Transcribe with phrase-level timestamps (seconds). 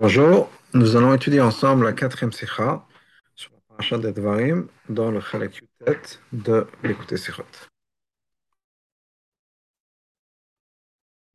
[0.00, 2.86] Bonjour, nous allons étudier ensemble la quatrième sikha
[3.34, 7.44] sur la paracha des Dvarim dans le Chalek Yutet de l'écouter Sikhot.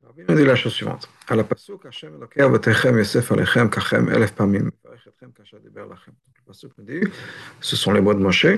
[0.02, 1.08] Rabbi nous dit la chose suivante.
[1.28, 6.14] À la pasuk, Hashem Elokei avotechem Yosef alechem kachem elef pamim mevarech etchem kasha lachem.
[6.34, 7.08] Le pasuk nous dit,
[7.60, 8.48] ce sont les mots de Moshe,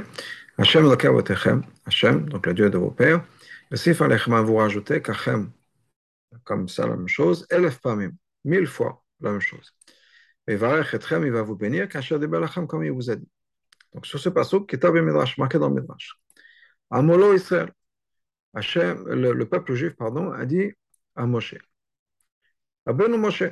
[0.56, 3.22] Hashem Elokei avotechem, Hashem, donc le Dieu de vos pères,
[3.70, 5.50] Yosef alechem, vous rajoutez kachem,
[6.44, 8.12] comme ça la même chose, elef pamim,
[8.46, 9.74] mille fois la même chose.
[10.48, 13.28] Et il va vous bénir, Kacher Debelachem, comme il vous a dit.
[13.92, 16.14] Donc sur ce passage, Kitab et Midrash, marqué dans le Midrash.
[16.90, 17.70] Amolo Israël,
[18.54, 20.72] Hachem, le, le, peuple juif, pardon, a dit
[21.16, 21.56] à Moshe.
[22.86, 23.44] Rabbeinu Moshe.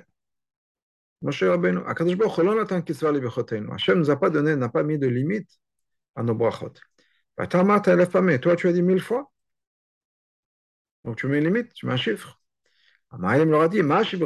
[1.21, 1.81] Moshe Rabbeinu.
[1.87, 3.71] Akadosh Baruch Hu natan kisva li bechoteinu.
[3.73, 5.51] Hachem nous a pas donné, n'a pas mis de limite
[6.15, 6.73] à nos brachot.
[7.37, 9.31] Toi, tu as dit mille fois.
[11.05, 12.41] Donc tu mets une limite, tu mets un chiffre.
[13.11, 14.17] Amaïm leur a dit, Ma ce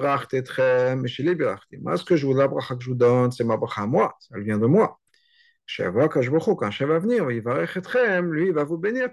[2.04, 4.42] que je vous la bracha que je vous donne, c'est ma bracha à moi, elle
[4.42, 4.98] vient de moi.
[5.76, 7.64] Quand Shev va venir, il va
[8.22, 9.08] lui, il va vous bénir,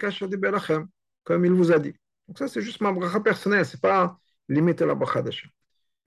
[1.23, 1.93] comme il vous a dit.
[2.27, 4.17] Donc ça, c'est juste ma bracha personnelle, c'est pas
[4.49, 5.49] limiter la bracha d'Hachem.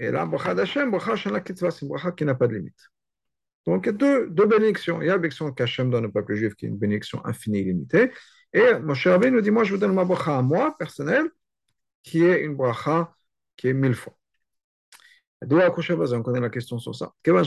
[0.01, 2.91] Et la bracha d'Hachem, bracha c'est une bracha qui n'a pas de limite.
[3.67, 5.03] Donc, il y a deux, deux bénédictions.
[5.03, 7.61] Il y a la bénédiction qu'Hachem donne au peuple juif, qui est une bénédiction infinie,
[7.61, 8.11] illimitée.
[8.53, 11.29] Et Moshe Rabbeinu nous dit, moi, je vous donne ma bracha à moi, personnelle,
[12.03, 13.15] qui est une bracha
[13.61, 14.14] qui est mille fois.
[15.42, 17.12] On connaît la question sur ça.
[17.27, 17.42] Étant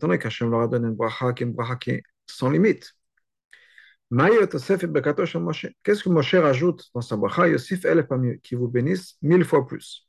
[0.00, 2.94] donné qu'Hachem leur a donné une bracha qui est une bracha qui est sans limite.
[4.10, 7.48] Qu'est-ce que Moshe rajoute dans sa bracha?
[7.48, 8.06] Yosif el
[8.42, 10.06] qui vous bénisse mille fois plus.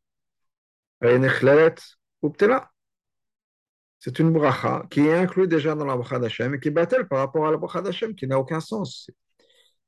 [4.00, 7.08] C'est une bracha qui est inclue déjà dans la bracha d'Hachem et qui est battelle
[7.08, 9.10] par rapport à la bracha d'Hachem qui n'a aucun sens,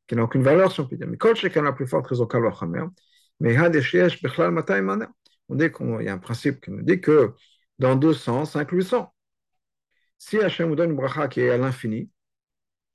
[0.08, 1.08] qui n'a aucune valeur si on peut dire.
[1.08, 2.28] Mais quand chacun la plus forte raison
[3.40, 3.58] mais
[5.50, 5.66] on dit
[6.06, 7.34] y a un principe qui nous dit que
[7.80, 9.14] dans deux sens, ça inclut 100.
[10.18, 12.10] Si Hachem vous donne une bracha qui est à l'infini,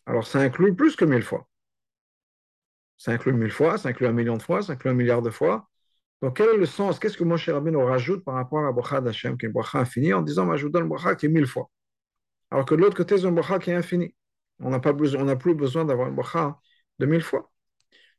[0.07, 1.48] alors ça inclut plus que mille fois.
[2.97, 5.30] Ça inclut mille fois, ça inclut un million de fois, ça inclut un milliard de
[5.30, 5.69] fois.
[6.20, 6.98] Donc quel est le sens?
[6.98, 9.79] Qu'est-ce que Moshe Rabbeinu rajoute par rapport à la bracha d'Hachem, qui est une bracha
[9.80, 11.70] infinie, en disant, je vous donne une bracha qui est mille fois.
[12.51, 14.14] Alors que de l'autre côté, c'est une bracha qui est infinie.
[14.61, 16.59] On n'a plus besoin d'avoir une bracha
[16.98, 17.51] de mille fois.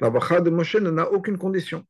[0.00, 1.84] la bracha de Moshe n'a aucune condition.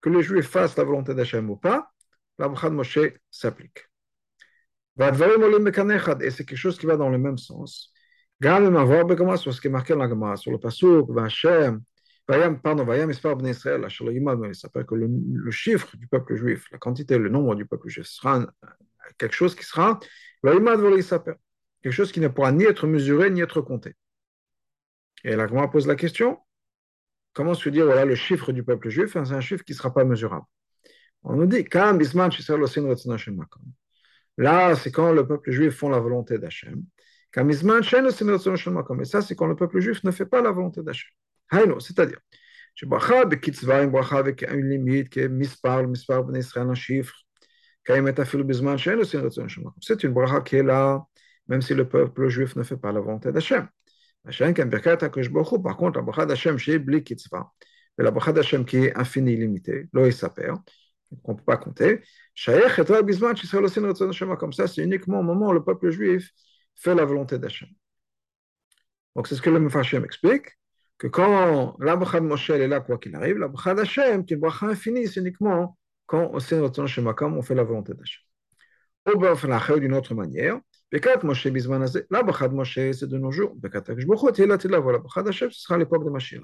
[0.00, 1.90] Que les Juifs fassent la volonté d'Hachem ou pas,
[2.38, 2.98] la bracha de Moshe
[3.30, 3.86] s'applique.
[4.98, 7.92] Et c'est quelque chose qui va dans le même sens.
[8.42, 11.82] Sur ce qui est marqué dans la Gemara, sur le Pasuk, Vachem,
[12.62, 13.54] pardon, Vayam Ben
[14.84, 18.46] que le, le, chiffre du peuple juif, la quantité, le nombre du peuple juif sera
[19.18, 19.98] quelque chose qui sera
[20.42, 23.94] quelque chose qui ne pourra ni être mesuré ni être compté.
[25.24, 26.38] Et la Gemara pose la question
[27.32, 29.92] comment se dire, voilà, le chiffre du peuple juif, c'est un chiffre qui ne sera
[29.92, 30.46] pas mesurable.
[31.22, 31.64] On nous dit,
[34.36, 36.82] Là, c'est quand le peuple juif font la volonté d'Hachem.
[37.36, 41.10] Et ça, c'est quand le peuple juif ne fait pas la volonté d'Hachem.
[41.78, 42.18] C'est-à-dire,
[42.82, 47.14] une bracha avec une limite qui est mispar, Israël, un chiffre.
[47.86, 47.98] C'est
[50.04, 51.04] une bracha qui est là,
[51.48, 53.68] même si le peuple juif ne fait pas la volonté d'Hachem.
[54.24, 57.50] Par contre, la bracha d'Hachem chez Bli Kitzvah,
[57.96, 60.08] mais la bracha d'Hachem qui est infinie, limitée, lo
[61.22, 62.02] qu'on ne peut pas compter,
[64.38, 66.30] comme ça, c'est uniquement au moment où le peuple juif
[66.76, 67.68] fait la volonté d'Hachem.
[69.16, 70.46] Donc c'est ce que le Mefashim explique,
[70.98, 74.34] que quand la bracha de Moshe est là, quoi qu'il arrive, la bracha d'Hachem, qui
[74.34, 75.76] est une bracha infinie, c'est uniquement
[76.06, 78.22] quand on fait la volonté d'Hachem.
[79.06, 79.18] Ou
[79.80, 83.54] d'une autre manière, Bekat Moshe Bizmanazé, là, Bachad Moshe, c'est de nos jours.
[83.54, 84.98] Bekat Akshbochot, et là, et là, voilà.
[84.98, 86.42] Bachad Hashem, ce sera l'époque de Mashiach.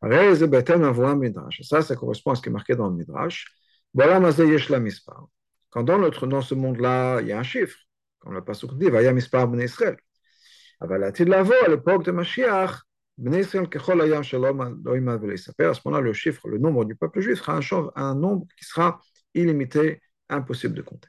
[0.00, 1.62] Reze Betem Avoam Midrash.
[1.62, 3.46] Ça, ça correspond à ce qui est marqué dans le Midrash.
[3.92, 5.26] Voilà, Mazé Yeshla Mispar.
[5.70, 7.78] Quand dans, notre, dans ce monde-là, il y a un chiffre,
[8.18, 9.96] comme le Pasuk dit, Vaya Mispar Ben Israël.
[10.80, 12.80] Avalatid Lavo, à l'époque de Mashiach,
[13.18, 15.66] Ben Israël Kechol Ayam Shalom Loïm Avelisaper.
[15.66, 18.64] À ce moment-là, le chiffre, le nombre du peuple juif sera un, un nombre qui
[18.64, 19.00] sera
[19.34, 21.08] illimité, impossible de compter.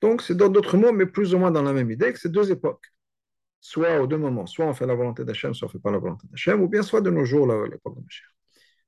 [0.00, 2.30] Donc, c'est dans d'autres mots, mais plus ou moins dans la même idée, que c'est
[2.30, 2.86] deux époques.
[3.60, 5.90] Soit aux deux moments, soit on fait la volonté d'Hachem, soit on ne fait pas
[5.90, 8.28] la volonté d'Hachem, ou bien soit de nos jours, l'époque de Mashiach.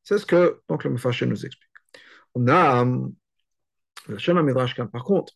[0.04, 1.70] C'est ce que donc, le Mefaché nous explique.
[2.34, 2.84] On a
[4.06, 5.34] le Shem Midrash, par contre,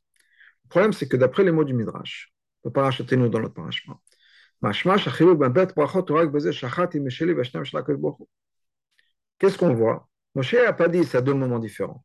[0.65, 2.33] le problème c'est que d'après les mots du Midrash,
[2.63, 4.01] on peut pas racheter nous dans notre parachement.
[9.39, 10.09] Qu'est-ce qu'on voit?
[10.35, 12.05] Moshe n'a pas dit c'est à deux moments différents.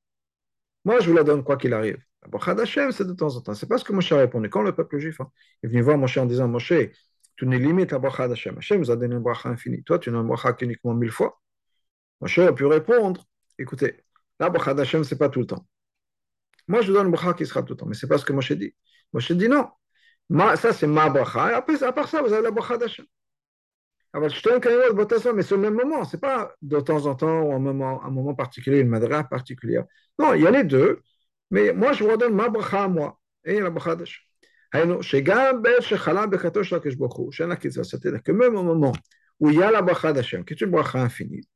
[0.83, 2.03] Moi, je vous la donne quoi qu'il arrive.
[2.23, 3.53] La bracha d'Hachem, c'est de temps en temps.
[3.53, 4.49] C'est pas ce que Moshe a répondu.
[4.49, 5.31] Quand le peuple juif hein,
[5.63, 6.73] est venu voir Moshe en disant Moshe,
[7.35, 8.57] tu n'es limite la bracha d'Hachem.
[8.57, 9.83] Hachem nous a donné une bracha infinie.
[9.83, 11.39] Toi, tu n'as une bracha qu'uniquement mille fois.
[12.21, 13.27] Moshe a pu répondre
[13.59, 14.03] écoutez,
[14.39, 15.65] la bracha d'Hachem, ce n'est pas tout le temps.
[16.67, 17.85] Moi, je vous donne une bracha qui sera tout le temps.
[17.85, 18.75] Mais ce n'est pas ce que Moshe dit.
[19.13, 19.69] Moshe dit non.
[20.55, 21.55] ça, c'est ma bracha.
[21.57, 23.05] Après, à part ça, vous avez la bracha d'Hachem.
[24.13, 28.03] Mais c'est au même moment, ce n'est pas de temps en temps ou un moment,
[28.03, 29.85] un moment particulier, une madra particulière.
[30.17, 31.01] Non, il y a les deux,
[31.51, 33.19] mais moi je vous ma bracha à moi.
[33.43, 33.95] Et la bracha
[38.23, 38.93] que même au moment
[39.39, 41.47] où il y a la bracha d'Hachem, qui est une bracha infinie,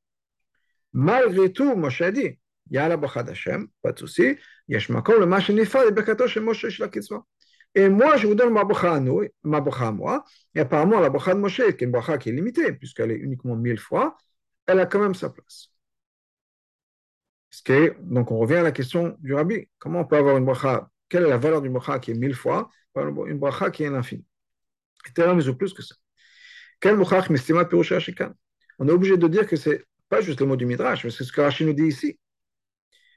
[0.93, 2.39] malgré tout, Moshe a dit,
[2.69, 4.37] il y a la bracha d'Hachem, pas de souci,
[7.73, 8.99] et moi, je vous donne ma bracha
[9.43, 10.25] ma bracha à moi.
[10.55, 13.17] Et apparemment, la bracha de Moshe, qui est une bracha qui est limitée, puisqu'elle est
[13.17, 14.17] uniquement mille fois,
[14.67, 15.70] elle a quand même sa place.
[18.01, 19.67] Donc, on revient à la question du rabbi.
[19.79, 20.89] Comment on peut avoir une bracha?
[21.09, 24.25] Quelle est la valeur d'une bracha qui est mille fois une bracha qui est l'infini
[25.17, 25.95] Et ou plus que ça.
[26.79, 31.11] Quel On est obligé de dire que c'est pas juste le mot du Midrash, mais
[31.11, 32.19] c'est ce que Rashi nous dit ici.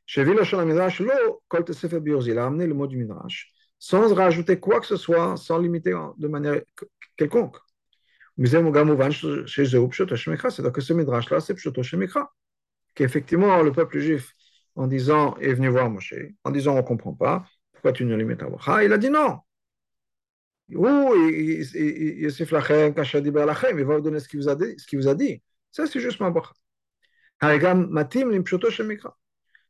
[0.06, 3.54] Chez Viloshon Midrash, lo, kol sefer il a amené le mot du Midrash
[3.84, 6.62] sans rajouter quoi que ce soit, sans limiter de manière
[7.19, 7.58] quelconque.
[8.38, 8.72] C'est-à-dire
[10.72, 11.82] que ce midrash-là, c'est Pshoto.
[12.94, 14.32] Qu'effectivement, le peuple juif,
[14.76, 16.14] en disant, est venu voir Moshe,
[16.44, 19.38] en disant, on ne comprend pas, pourquoi tu ne limites pas Il a dit non.
[20.69, 25.43] Yosef il va vous donner ce qu'il vous a dit.
[25.70, 26.55] Ça, c'est juste ma bracha.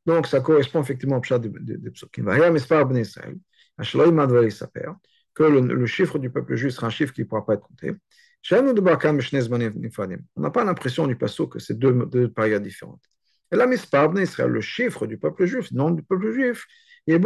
[0.06, 2.26] Donc, ça correspond effectivement au pshat de Psokim.
[5.34, 7.94] que le, chiffre du peuple juif sera un chiffre qui ne pourra pas être compté.
[8.52, 13.02] On n'a pas l'impression du passo que c'est deux, deux périodes différentes.
[14.22, 16.66] Israël, le chiffre du peuple juif, non du peuple juif,
[17.06, 17.18] ce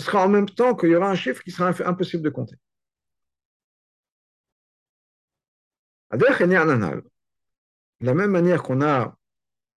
[0.00, 2.56] sera en même temps qu'il y aura un chiffre qui sera impossible de compter.
[6.12, 6.24] De
[8.00, 9.16] la même manière qu'on a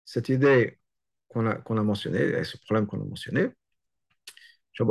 [0.06, 0.80] cette idée
[1.28, 3.50] qu'on a, qu'on a mentionnée, ce problème qu'on a mentionné,
[4.78, 4.84] que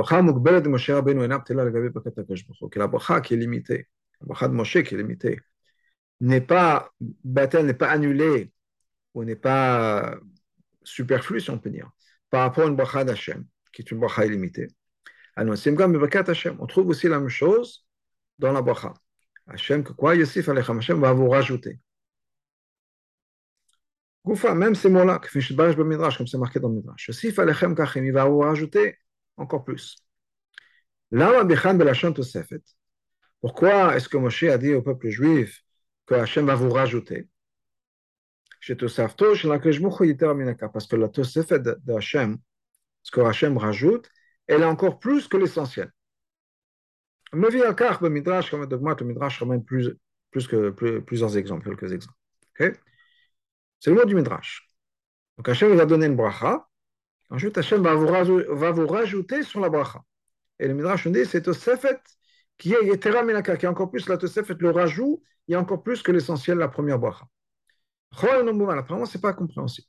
[2.79, 3.89] la bracha qui est limitée,
[4.21, 5.41] la bracha de Moshe qui est limitée,
[6.21, 6.91] n'est pas
[7.25, 8.53] n'est pas annulée
[9.17, 10.15] ou n'est pas
[10.85, 11.91] superflue, si on peut dire,
[12.29, 14.69] par rapport à une bracha d'Hachem, qui est une bracha illimitée.
[15.39, 17.87] On trouve aussi la même chose
[18.39, 18.93] dans la bracha.
[19.47, 21.81] Hachem, que quoi Yosif Alechem, Hachem va vous rajouter.
[24.23, 28.27] Goufa, même ces mots-là, comme c'est marqué dans le Midrash, Yosif Alechem Kachem, il va
[28.27, 28.99] vous rajouter
[29.39, 29.97] encore plus.
[33.41, 35.63] Pourquoi est-ce que Moshe a dit au peuple juif
[36.05, 37.31] que Hachem va vous rajouter?
[40.73, 41.79] Parce que la Tosefet de
[43.03, 44.11] ce que Hachem rajoute,
[44.47, 45.93] elle est encore plus que l'essentiel.
[47.33, 49.95] Le Midrash, comme le Midrash ramène plus,
[50.31, 50.71] plus que
[51.01, 52.19] plusieurs exemples, quelques exemples.
[52.59, 54.69] C'est le mot du Midrash.
[55.37, 56.67] Donc Hachem va donner une bracha,
[57.29, 58.07] Ensuite, Hachem va vous,
[58.49, 60.01] va vous rajouter sur la bracha.
[60.59, 61.99] Et le Midrash nous dit c'est Tosefet
[62.57, 65.61] qui est Yetera Minaka, qui est encore plus la Tosefet, le rajout, il y a
[65.61, 67.27] encore plus que l'essentiel, la première bracha.
[68.13, 69.87] Apparemment, ce n'est pas compréhensible.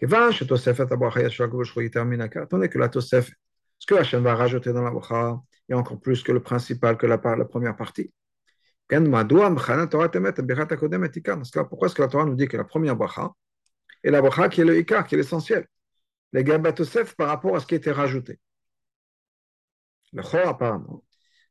[0.00, 0.38] Attendez
[2.68, 3.32] que la Tosefet,
[3.78, 5.38] ce que Hachem va rajouter dans la bracha,
[5.70, 8.10] a encore plus que le principal, que la, la première partie.
[8.88, 9.10] Pourquoi
[11.86, 13.30] est-ce que la Torah nous dit que la première bracha
[14.02, 15.66] est la bracha qui est le ikar, qui est l'essentiel?
[16.32, 18.38] Les Gabatosef par rapport à ce qui était rajouté.
[20.12, 21.04] Le Chor, apparemment,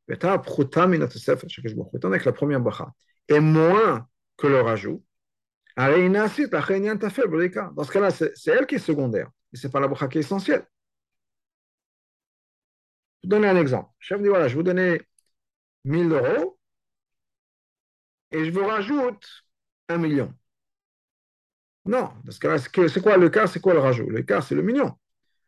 [0.08, 2.92] étant que la première bracha
[3.28, 5.04] est moins que le rajout,
[5.78, 6.28] dans
[7.84, 10.66] ce cas-là, c'est elle qui est secondaire, ce n'est pas la bracha qui est essentielle.
[13.22, 13.90] Je vous donner un exemple.
[14.00, 15.02] Le chef dit voilà, je vous donner
[15.84, 16.58] 1000 euros
[18.32, 19.24] et je vous rajoute
[19.88, 20.34] un million.
[21.84, 24.10] Non, parce que c'est quoi le cas, c'est quoi le rajout?
[24.10, 24.92] Le cas, c'est le million.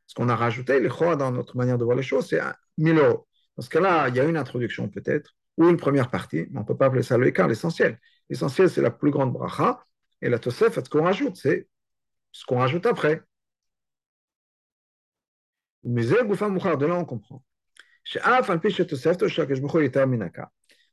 [0.06, 2.40] Ce qu'on a rajouté, le choix dans notre manière de voir les choses, c'est
[2.78, 3.26] 1000 euros.
[3.56, 6.62] Dans ce cas-là, il y a une introduction peut-être, ou une première partie, mais on
[6.62, 8.00] ne peut pas appeler ça le cas, l'essentiel.
[8.28, 9.84] L'essentiel, c'est la plus grande bracha,
[10.22, 11.68] et la tosef, ce qu'on rajoute, c'est
[12.32, 13.22] ce qu'on rajoute après.
[15.82, 17.42] Mais de là, on comprend.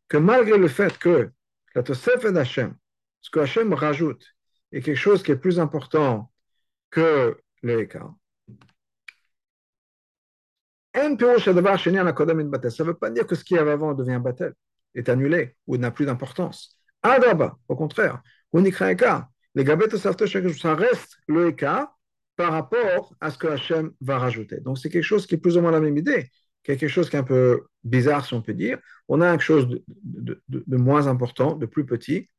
[0.10, 1.32] Que malgré le fait que
[1.76, 2.76] la tosef d'Hachem,
[3.22, 4.26] ce que Hachem rajoute,
[4.72, 6.32] et quelque chose qui est plus important
[6.90, 8.14] que l'écart.
[10.94, 14.54] Ça ne veut pas dire que ce qui avait avant devient batel,
[14.96, 16.80] est annulé ou n'a plus d'importance.
[17.04, 18.22] Adraba, au contraire,
[18.54, 20.12] les gabettes ça
[20.76, 21.94] reste le Eka
[22.36, 24.60] par rapport à ce que Hachem va rajouter.
[24.62, 26.30] Donc c'est quelque chose qui est plus ou moins la même idée,
[26.64, 28.80] quelque chose qui est un peu bizarre si on peut dire.
[29.08, 29.68] On a quelque chose
[30.04, 32.30] de, moins important, de plus petit,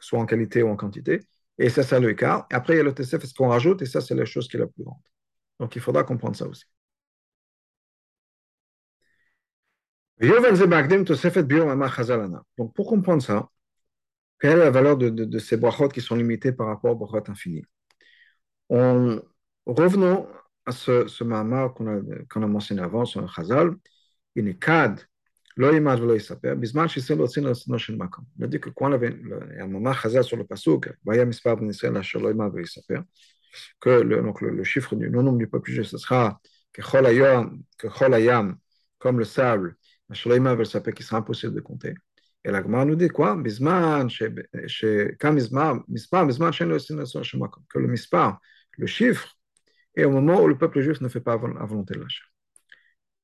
[0.00, 1.20] soit en qualité ou en quantité,
[1.58, 2.10] et ça c'est le.
[2.10, 4.48] Et après il y a le TCF, ce qu'on rajoute, et ça c'est la chose
[4.48, 4.98] qui est la plus grande.
[5.60, 6.64] Donc il faudra comprendre ça aussi.
[12.58, 13.48] Donc pour comprendre ça,
[14.40, 17.64] quelle est la valeur de, ces brachot qui sont limitées par rapport aux brachot infinis?
[18.68, 19.20] On,
[19.68, 20.26] Revenons
[20.64, 21.24] à ce, ce
[21.68, 23.74] qu'on a, mentionné avant sur le Chazal.
[24.34, 24.58] Il est
[28.44, 28.88] a dit que quand
[29.90, 31.12] un Chazal sur le pasuk, ben
[33.80, 36.40] que le, chiffre du du peuple juif, ce sera
[38.98, 39.76] comme le sable,
[41.02, 41.94] sera impossible de compter.
[42.50, 44.26] La Gemara nous dit quoi Bisman, que
[47.78, 48.40] le mispar,
[48.76, 49.36] le chiffre,
[49.94, 52.24] et au moment où le peuple juif ne fait pas volonté de l'achat.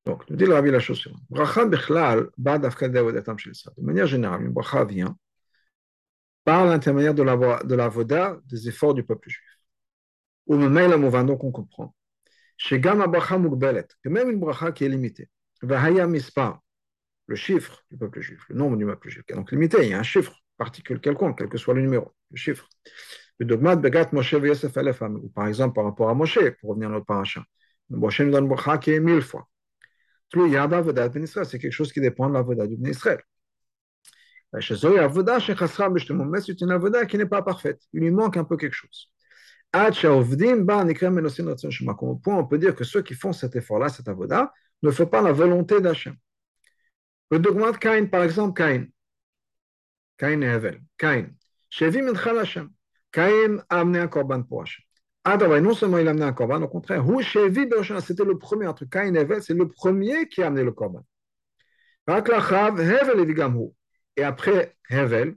[0.05, 1.21] Donc, nous dit le Rabbi la chose suivante.
[1.29, 1.41] De
[3.81, 5.17] manière générale, une bracha vient
[6.43, 9.59] par l'intermédiaire de la, de la voda des efforts du peuple juif.
[10.47, 10.91] Ou le mail
[11.25, 11.95] donc on comprend.
[12.57, 15.29] Chez Gama bracha mugbelet, que même une bracha qui est limitée,
[15.61, 16.61] Vahaya mispa,
[17.27, 19.89] le chiffre du peuple juif, le nombre du peuple juif, qui est donc limité, il
[19.89, 22.67] y a un chiffre particulier quelconque, quel que soit le numéro, le chiffre.
[23.39, 26.91] Le dogmat Begat Moshe Yosef ou par exemple par rapport à Moshe, pour revenir à
[26.93, 27.43] notre paracha.
[27.89, 29.47] Moshe nous donne bracha qui est mille fois.
[30.33, 33.21] C'est quelque chose qui dépend de la voda du Israël.
[34.61, 34.83] C'est
[36.61, 37.81] une avoda qui n'est pas parfaite.
[37.93, 39.11] Il lui manque un peu quelque chose.
[39.73, 40.23] Au
[42.15, 45.21] point, on peut dire que ceux qui font cet effort-là, cette avoda, ne font pas
[45.21, 46.15] la volonté d'Hachem?
[47.31, 48.85] Le dogmat Cain, par exemple, Cain.
[50.17, 50.81] Cain et Hevel.
[50.97, 51.27] Cain.
[51.69, 52.69] Shevim et Hashem.
[53.17, 53.29] A
[53.69, 54.83] amené un corban pour Hachem.
[55.23, 59.15] Adonai, non seulement il a amené un corban, au contraire, c'était le premier entre Caïn
[59.15, 61.03] et Hevel, c'est le premier qui a amené le corban.
[62.07, 62.11] Et
[64.23, 65.35] après, Hevel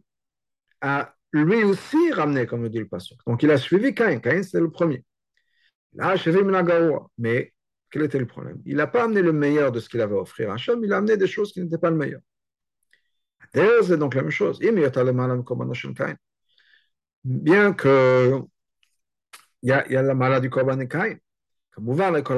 [0.83, 3.17] a lui aussi ramené, comme le dit le passage.
[3.27, 4.21] Donc il a suivi Caïn.
[4.21, 5.03] Caïn, c'était le premier.
[5.95, 6.17] Là,
[7.17, 7.55] mais
[7.91, 8.61] quel était le problème?
[8.67, 10.93] Il n'a pas amené le meilleur de ce qu'il avait à offrir à Hachem, il
[10.93, 12.21] a amené des choses qui n'étaient pas le meilleur.
[13.55, 14.59] C'est donc la même chose
[17.25, 18.41] bien que
[19.63, 21.17] il y, a, y a la maladie du Korban Kain.
[21.77, 22.31] Donc,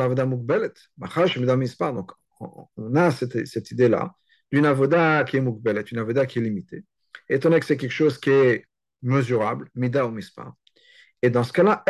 [2.76, 4.14] on a cette, cette idée-là
[4.50, 6.84] d'une avoda qui est mukbelet, une avoda qui est limitée.
[7.28, 8.66] Étant donné que c'est quelque chose qui est
[9.02, 10.54] mesurable, mida ou mispa.
[11.22, 11.84] Et dans ce cas-là,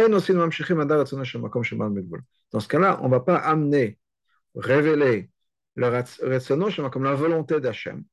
[2.52, 3.98] dans ce cas-là, on ne va pas amener,
[4.54, 5.30] révéler
[5.76, 8.04] le comme la volonté d'Hachem,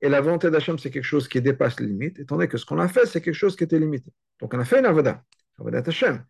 [0.00, 2.66] et la volonté d'Hachem, c'est quelque chose qui dépasse les limites, étant donné que ce
[2.66, 4.10] qu'on a fait, c'est quelque chose qui était limité.
[4.40, 5.22] Donc on a fait une avoda,
[5.58, 6.24] avoda d'Hachem,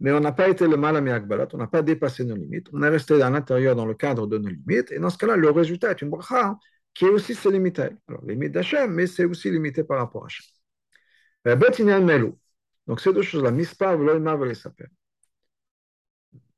[0.00, 2.68] mais on n'a pas été le mal à akbalat, on n'a pas dépassé nos limites,
[2.72, 5.36] on est resté à l'intérieur dans le cadre de nos limites, et dans ce cas-là,
[5.36, 6.58] le résultat est une bracha
[6.94, 7.78] qui est aussi ses limites.
[7.78, 10.46] Alors, limite d'Hachem, mais c'est aussi limité par rapport à Hachem.
[12.86, 14.86] Donc ces deux choses-là, mispar, v'loïma, v'loïsaper.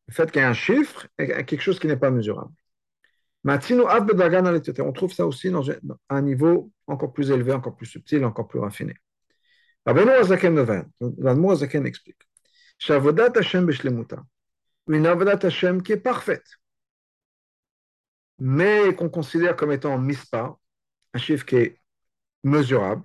[0.08, 2.52] Le fait qu'il y ait un chiffre quelque chose qui n'est pas mesurable.
[3.46, 5.70] On trouve ça aussi dans
[6.08, 8.94] un niveau encore plus élevé, encore plus subtil, encore plus raffiné.
[9.86, 12.22] Zaken explique.
[14.88, 16.46] Une avodat Hashem qui est parfaite,
[18.38, 20.56] mais qu'on considère comme étant mispa,
[21.12, 21.82] un chiffre qui est
[22.42, 23.04] mesurable,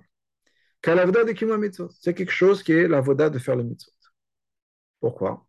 [0.82, 3.92] c'est quelque chose qui est l'avodat de faire le mitzvot.
[5.00, 5.46] Pourquoi?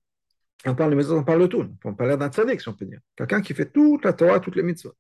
[0.66, 1.68] On parle de on parle de tout.
[1.84, 3.00] On parle d'un tzaddik, si on peut dire.
[3.16, 4.94] Quelqu'un qui fait toute la Torah, toutes les mitzvot.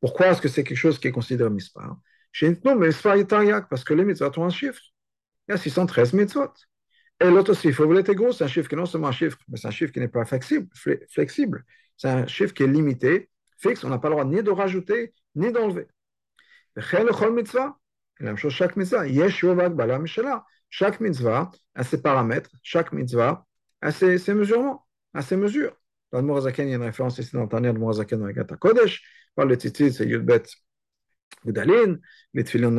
[0.00, 1.96] Pourquoi est-ce que c'est quelque chose qui est considéré mitzvah
[2.32, 2.90] Chez nous, mais
[3.70, 4.82] parce que les mitzvot ont un chiffre.
[5.48, 6.52] Il y a 613 mitzvot.
[7.20, 9.38] Et l'autre aussi, il faut gros, c'est un chiffre qui est non seulement un chiffre,
[9.48, 10.68] mais c'est un chiffre qui n'est pas flexible.
[11.08, 11.64] flexible.
[11.96, 13.84] C'est un chiffre qui est limité, fixe.
[13.84, 15.86] On n'a pas le droit ni de rajouter, ni d'enlever.
[16.74, 16.82] La
[18.20, 19.06] même chose, chaque mitzvah.
[20.68, 23.46] Chaque mitzvah a ses paramètres, chaque mitzvah
[23.80, 24.85] a ses, ses mesurements
[25.16, 25.76] à ces mesures.
[26.12, 28.26] Dans le Mourazaken, il y a une référence ici dans le Tania de Mourazaken dans
[28.26, 29.02] la Gata Kodesh.
[29.34, 30.44] Par le tzitzit, c'est Yudbet
[31.44, 31.96] Gudalin.
[32.34, 32.76] Les tefillin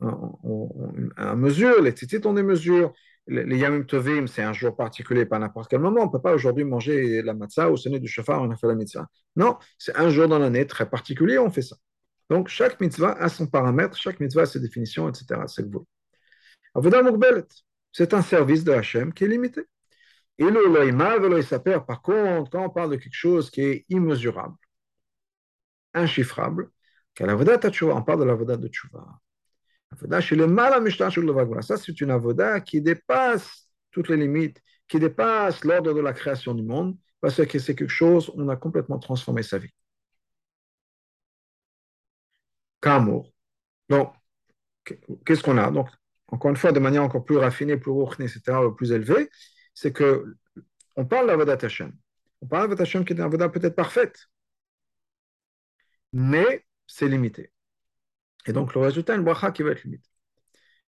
[0.00, 2.92] ont une mesure, les tzitzit ont des mesures.
[3.28, 6.02] Les Yamim Tovim, c'est un jour particulier, pas n'importe quel moment.
[6.02, 8.68] On ne peut pas aujourd'hui manger la matzah ou sonner du chauffard, on a fait
[8.68, 9.08] la mitzvah.
[9.34, 11.76] Non, c'est un jour dans l'année très particulier, on fait ça.
[12.30, 15.40] Donc, chaque mitzvah a son paramètre, chaque mitzvah a ses définitions, etc.
[15.48, 15.86] C'est le vous.
[17.92, 19.62] C'est un service de Hachem qui est limité.
[20.38, 24.56] Par contre, quand on parle de quelque chose qui est immesurable,
[25.94, 26.70] inchiffrable.
[27.18, 29.18] On parle de l'avodat de tchouva.
[31.62, 36.54] Ça, c'est une avoda qui dépasse toutes les limites, qui dépasse l'ordre de la création
[36.54, 39.70] du monde, parce que c'est quelque chose, on a complètement transformé sa vie.
[42.80, 43.32] Kamour.
[43.88, 44.12] Donc,
[45.24, 45.70] qu'est-ce qu'on a?
[45.70, 45.88] Donc,
[46.28, 49.30] encore une fois, de manière encore plus raffinée, plus etc., plus élevée,
[49.76, 50.36] c'est que
[50.96, 51.92] on parle d'Avodat Hashem.
[52.40, 54.28] On parle d'Avodat Hashem qui est une Avodat peut-être parfaite,
[56.12, 57.52] mais c'est limité.
[58.46, 60.08] Et donc, le résultat, une bracha qui va être limité.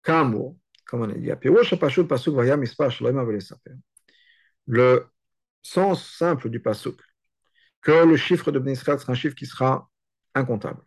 [0.04, 1.32] Kamour, comme on a dit,
[4.68, 5.08] le
[5.62, 7.01] sens simple du pasuk,
[7.82, 9.89] que le chiffre de Israël sera un chiffre qui sera
[10.36, 10.84] incontable.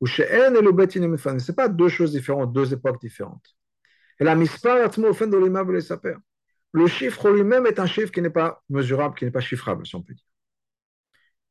[0.00, 3.54] Ou chez et le Betin Ce n'est pas deux choses différentes, deux époques différentes.
[4.18, 6.24] Et la mispar de
[6.74, 9.94] Le chiffre lui-même est un chiffre qui n'est pas mesurable, qui n'est pas chiffrable, si
[9.94, 10.26] on peut dire.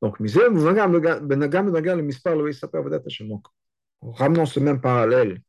[0.01, 0.17] Donc,
[4.01, 5.41] donc ramenons ce même parallèle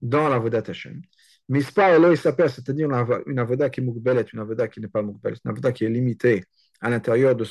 [0.00, 1.02] dans la Vodat Hashem.
[1.48, 2.88] Mispar Elo c'est-à-dire
[3.26, 5.84] une avoda qui est moukbel, est une avoda qui n'est pas moukbel, une avoda qui
[5.84, 6.44] est limitée
[6.80, 7.44] à l'intérieur de,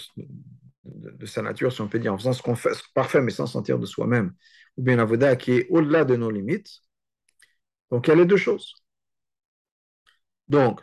[1.26, 3.80] sa nature, si on peut dire, en faisant ce qu'on fait, parfait, mais sans sentir
[3.80, 4.34] de soi-même,
[4.78, 6.70] ou bien une avoda qui est au-delà de nos limites.
[7.92, 8.76] Donc, il y a les deux choses.
[10.48, 10.82] Donc,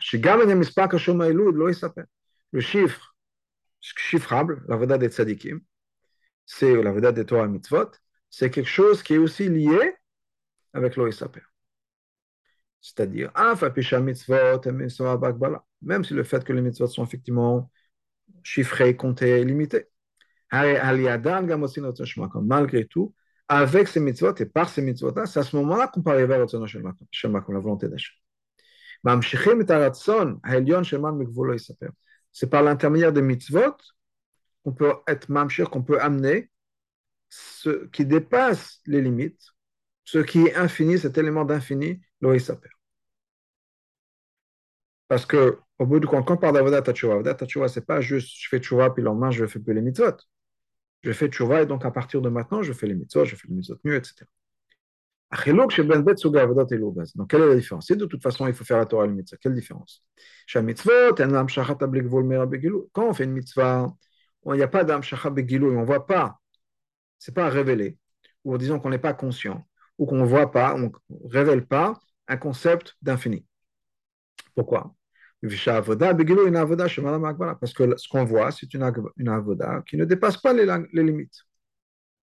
[2.53, 3.17] le chiffre
[3.81, 5.61] chiffrable, l'avoda des tzadikim,
[6.47, 7.91] c'est l'avoda des Torah mitzvot,
[8.31, 9.97] c'est quelque chose qui est aussi lié
[10.73, 11.43] avec l'Oïsaper.
[12.81, 13.31] C'est-à-dire,
[15.83, 17.71] même si le fait que les mitzvot sont effectivement
[18.43, 19.89] chiffrés, comptés, limités.
[22.43, 23.15] Malgré tout,
[23.49, 26.39] avec ces mitzvot et par ces mitzvot-là, c'est à ce moment-là qu'on peut arriver à
[26.39, 26.47] la
[27.61, 28.22] volonté d'Hachem.
[32.33, 33.77] C'est par l'intermédiaire des mitzvot
[34.65, 36.51] qu'on peut être mamshir, qu'on peut amener
[37.29, 39.43] ce qui dépasse les limites,
[40.05, 42.69] ce qui est infini, cet élément d'infini, l'oïsaper.
[45.09, 48.01] Parce que au bout du compte, quand on parle d'avodat tchouva, avodat tchouva, c'est pas
[48.01, 50.17] juste je fais tchouva puis le lendemain je fais plus les mitzvot.
[51.03, 53.49] Je fais tchouva et donc à partir de maintenant je fais les mitzvot, je fais
[53.49, 54.25] les mitzvot mieux, etc.
[55.33, 57.87] Donc, quelle est la différence?
[57.87, 60.05] Si de toute façon, il faut faire la Torah et le mitzvah, quelle différence?
[62.93, 63.91] Quand on fait une mitzvah,
[64.45, 66.39] il n'y a pas d'amshacha begilou, on ne voit pas,
[67.19, 67.97] ce n'est pas révélé,
[68.45, 69.67] ou disons qu'on n'est pas conscient,
[69.97, 70.91] ou qu'on ne voit pas, on ne
[71.31, 73.47] révèle pas un concept d'infini.
[74.55, 74.95] Pourquoi?
[75.41, 75.65] Parce
[77.73, 81.47] que ce qu'on voit, c'est une, une avoda qui ne dépasse pas les limites.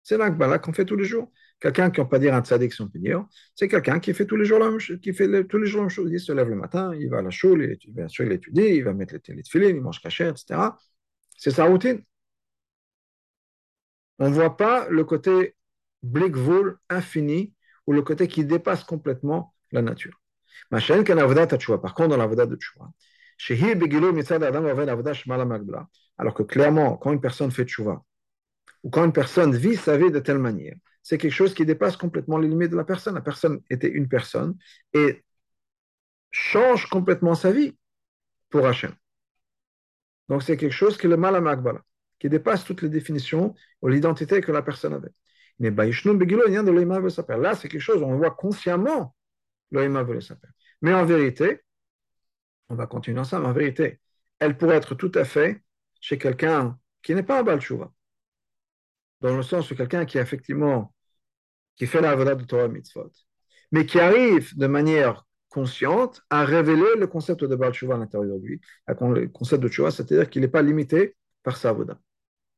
[0.09, 1.31] C'est l'akbala qu'on fait tous les jours.
[1.61, 4.25] Quelqu'un qui, on peut dire un tzaddik, si on peut dire, c'est quelqu'un qui fait
[4.25, 6.13] tous les jours la même chose, les.
[6.15, 8.85] Il se lève le matin, il va à la choule, il bien il étudie, il
[8.85, 10.61] va mettre les filines, il mange cachère, etc.
[11.37, 12.03] C'est sa routine.
[14.19, 15.57] On ne voit pas le côté
[16.03, 17.53] blickvol infini
[17.87, 20.19] ou le côté qui dépasse complètement la nature.
[20.71, 20.81] Par
[21.95, 22.93] contre, dans l'avodat de tchouva,
[26.19, 28.03] alors que clairement, quand une personne fait tchouva,
[28.89, 31.99] ou quand une personne vit sa vie de telle manière, c'est quelque chose qui dépasse
[31.99, 33.15] complètement les limites de la personne.
[33.17, 34.57] La personne était une personne
[34.95, 35.23] et
[36.31, 37.77] change complètement sa vie
[38.49, 38.95] pour Hachem.
[40.31, 41.59] Donc c'est quelque chose qui est le mal à
[42.19, 45.13] qui dépasse toutes les définitions ou l'identité que la personne avait.
[45.59, 45.85] Mais là,
[47.57, 49.15] c'est quelque chose, on voit consciemment
[49.71, 51.61] mais en vérité,
[52.71, 54.01] on va continuer ensemble, en vérité,
[54.39, 55.63] elle pourrait être tout à fait
[56.01, 57.61] chez quelqu'un qui n'est pas un Baal
[59.21, 60.95] dans le sens où quelqu'un qui effectivement
[61.77, 63.11] qui fait la de Torah mitzvot,
[63.73, 68.45] mais qui arrive de manière consciente à révéler le concept de Baal à l'intérieur de
[68.45, 68.61] lui.
[68.87, 72.01] Le concept de Tshuva, c'est-à-dire qu'il n'est pas limité par sa voda.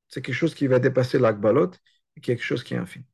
[0.08, 1.70] C'est quelque chose qui va dépasser l'akbalot
[2.16, 3.06] et quelque chose qui est infini.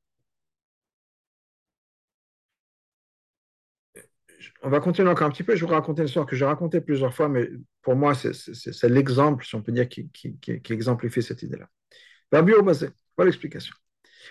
[4.63, 5.55] on va continuer encore un petit peu.
[5.55, 7.49] Je vais vous raconter une histoire que j'ai racontée plusieurs fois, mais
[7.83, 10.11] pour moi, c'est l'exemple, si on peut dire, qui,
[10.71, 11.69] exemplifie cette idée-là.
[12.33, 13.75] Rabbi Obazé, voilà l'explication.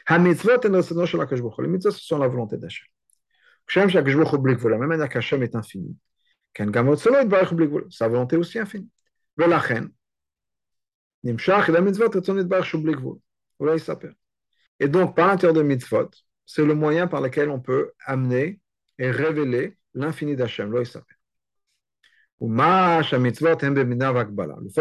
[0.10, 0.60] Les mitzvot,
[1.92, 2.88] sont la volonté d'Hachem.
[3.68, 5.98] Est infini.
[7.90, 8.90] Sa volonté aussi infinie.
[14.80, 16.10] Et donc, par l'intérieur de mitzvot,
[16.46, 18.60] c'est le moyen par lequel on peut amener
[19.00, 21.00] et révéler l'infini d'Hachem, le fait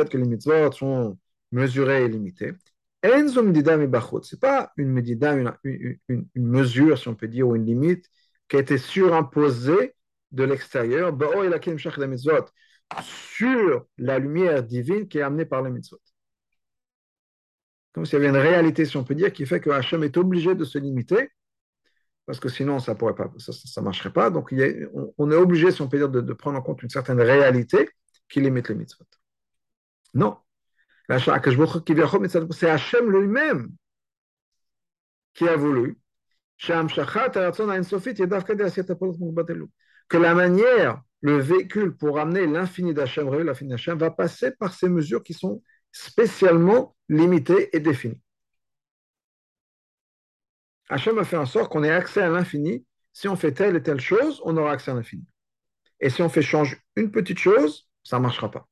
[0.08, 1.18] que les mitzvot sont
[1.52, 2.52] mesurés et limités.
[3.04, 5.02] Ce n'est pas une
[6.08, 8.06] une, mesure, si on peut dire, ou une limite
[8.48, 9.94] qui a été surimposée
[10.32, 11.16] de l'extérieur
[13.02, 16.00] sur la lumière divine qui est amenée par les mitzvot.
[17.92, 20.16] Comme s'il y avait une réalité, si on peut dire, qui fait que Hachem est
[20.16, 21.30] obligé de se limiter,
[22.26, 22.96] parce que sinon, ça
[23.38, 24.30] ça marcherait pas.
[24.30, 24.52] Donc,
[25.18, 27.90] on, est obligé, si on peut dire, de, de, prendre en compte une certaine réalité
[28.28, 29.04] qui limite les mitzvot.
[30.14, 30.38] Non.
[31.08, 33.70] C'est Hachem lui-même
[35.34, 35.98] qui a voulu
[40.08, 44.88] que la manière, le véhicule pour amener l'infini d'Hachem, l'infini d'Hachem, va passer par ces
[44.88, 45.62] mesures qui sont
[45.92, 48.20] spécialement limitées et définies.
[50.88, 52.86] Hachem a fait en sorte qu'on ait accès à l'infini.
[53.12, 55.26] Si on fait telle et telle chose, on aura accès à l'infini.
[56.00, 58.68] Et si on fait changer une petite chose, ça ne marchera pas.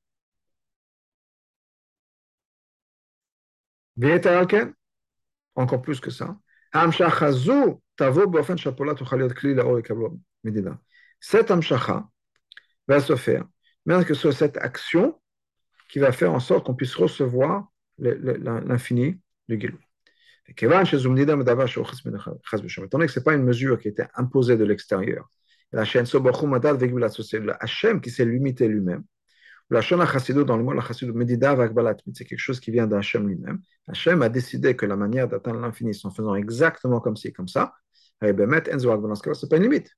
[5.54, 6.38] Encore plus que ça.
[11.20, 12.08] Cette amshacha
[12.88, 13.44] va se faire,
[13.86, 15.20] mais que ce soit cette action
[15.90, 19.78] qui va faire en sorte qu'on puisse recevoir l'infini du Gilou.
[20.48, 20.84] Étant donné
[23.06, 25.30] que ce n'est pas une mesure qui était imposée de l'extérieur,
[25.70, 26.06] la chaîne
[27.60, 29.04] Hachem qui s'est limité lui-même.
[29.72, 30.82] La Shona dans le mot la
[31.14, 33.62] Medida Vagbalat, c'est quelque chose qui vient d'Hachem lui-même.
[33.88, 37.48] Hachem a décidé que la manière d'atteindre l'infini, c'est en faisant exactement comme ci, comme
[37.48, 37.72] ça.
[38.22, 39.90] Et ben, ce c'est pas une limite.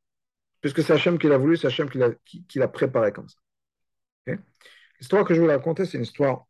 [0.61, 3.37] Puisque c'est Hachem qui l'a voulu, c'est Hachem qui l'a, qui, l'a préparé comme ça.
[5.01, 6.47] L'histoire que je vais raconter, c'est une histoire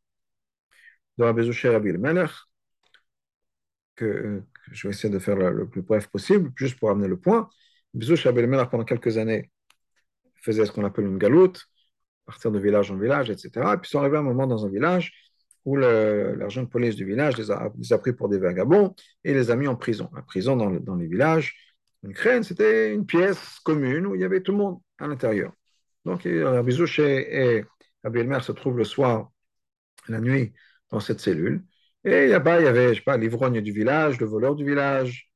[1.17, 2.31] de Rabbi Zoucher Rabbi Melech,
[3.97, 7.09] que, que, je vais essayer de faire le, le plus bref possible, juste pour amener
[7.09, 7.49] le point.
[7.95, 9.51] Rabbi Zoucher Rabbi Melech, pendant quelques années,
[10.43, 11.67] faisait ce qu'on appelle une galoute
[12.27, 13.75] partir de village en village, etc.
[13.75, 15.13] Et puis ils sont un moment dans un village
[15.65, 19.57] où l'argent de police du village les a, pris pour des vagabonds et les a
[19.57, 20.11] mis en prison.
[20.15, 21.55] La prison dans, le, dans les villages,
[22.03, 25.53] une crène, c'était une pièce commune où il y avait tout le monde à l'intérieur.
[26.05, 26.77] Donc Rabbi
[27.09, 27.65] et
[28.05, 29.31] Elmer se trouvent le soir,
[30.09, 30.53] la nuit,
[30.91, 31.65] dans cette cellule.
[32.05, 35.31] Et là-bas, il y avait, je sais pas, l'ivrogne du village, le voleur du village.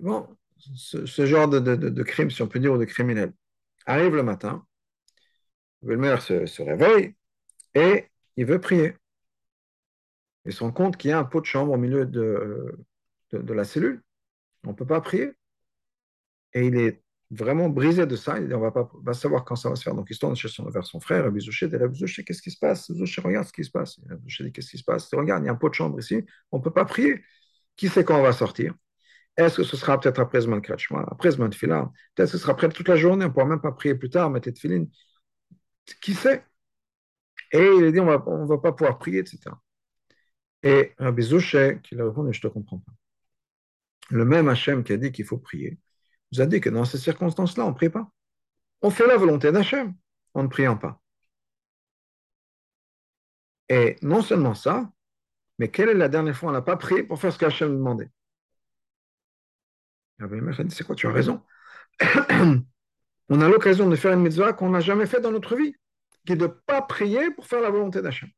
[0.00, 0.26] Bon,
[0.58, 3.32] ce, genre de, crime, si on peut dire, ou de criminel.
[3.86, 4.66] Arrive le matin,
[5.84, 7.14] Belmer se, se, réveille
[7.74, 8.96] et il veut prier.
[10.44, 12.76] Il se rend compte qu'il y a un pot de chambre au milieu de,
[13.32, 14.02] de, de la cellule.
[14.64, 15.32] On ne peut pas prier.
[16.54, 18.38] Et il est vraiment brisé de ça.
[18.38, 19.94] Il dit, on va pas savoir quand ça va se faire.
[19.94, 20.34] Donc il se tourne
[20.70, 22.90] vers son frère, Rabbi Zouché, dit, Rabbi Zouché, qu'est-ce qui se passe?
[22.92, 23.98] Zouché, regarde ce qui se passe.
[24.08, 25.12] Rabbi dit, qu'est-ce qui se passe?
[25.14, 27.22] Regarde, il y a un pot de chambre ici, on ne peut pas prier.
[27.76, 28.74] Qui sait quand on va sortir?
[29.36, 32.52] Est-ce que ce sera peut-être après Zman Kratchma, après Zman Tfila Peut-être que ce sera
[32.52, 34.86] après toute la journée, on ne pourra même pas prier plus tard, mettre Tfilin.
[36.00, 36.44] Qui sait?
[37.52, 39.56] Et il a dit, on va, ne va pas pouvoir prier, etc.
[40.62, 42.92] Et Rabbi Zouché, qui lui a répondu, je ne te comprends pas.
[44.10, 45.78] Le même Hachem qui a dit qu'il faut prier,
[46.32, 48.10] nous a dit que dans ces circonstances-là, on ne prie pas.
[48.82, 49.94] On fait la volonté d'Hachem
[50.34, 51.00] en ne priant pas.
[53.68, 54.90] Et non seulement ça,
[55.58, 58.10] mais quelle est la dernière fois on n'a pas prié pour faire ce qu'Hachem demandait?
[60.18, 61.42] Rabbi Meir a dit, c'est quoi, tu as raison.
[63.28, 65.74] on a l'occasion de faire une mitzvah qu'on n'a jamais fait dans notre vie,
[66.26, 68.28] qui est de ne pas prier pour faire la volonté d'Hachem.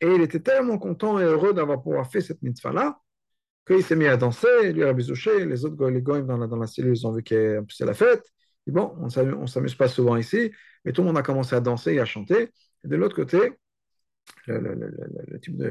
[0.00, 3.00] Et il était tellement content et heureux d'avoir pouvoir fait cette mitzvah-là,
[3.66, 6.96] qu'il s'est mis à danser, lui a bisouché, les autres les goïms dans la, cellule,
[6.96, 8.24] ils ont vu que c'est la fête.
[8.66, 10.52] Et bon, on ne s'amuse pas souvent ici,
[10.84, 12.52] mais tout le monde a commencé à danser et à chanter.
[12.84, 13.52] Et de l'autre côté,
[14.46, 15.66] le, type de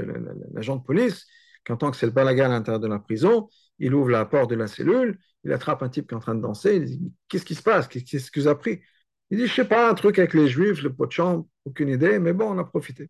[0.54, 1.26] l'agent de police,
[1.66, 4.50] qui entend que c'est le balaga à l'intérieur de la prison, il ouvre la porte
[4.50, 7.14] de la cellule, il attrape un type qui est en train de danser, il dit
[7.30, 7.88] Qu'est-ce qui se passe?
[7.88, 8.82] Qu'est-ce que vous avez pris
[9.30, 11.90] Il dit Je sais pas, un truc avec les juifs, le pot de chambre, aucune
[11.90, 13.10] idée, mais bon, on a profité.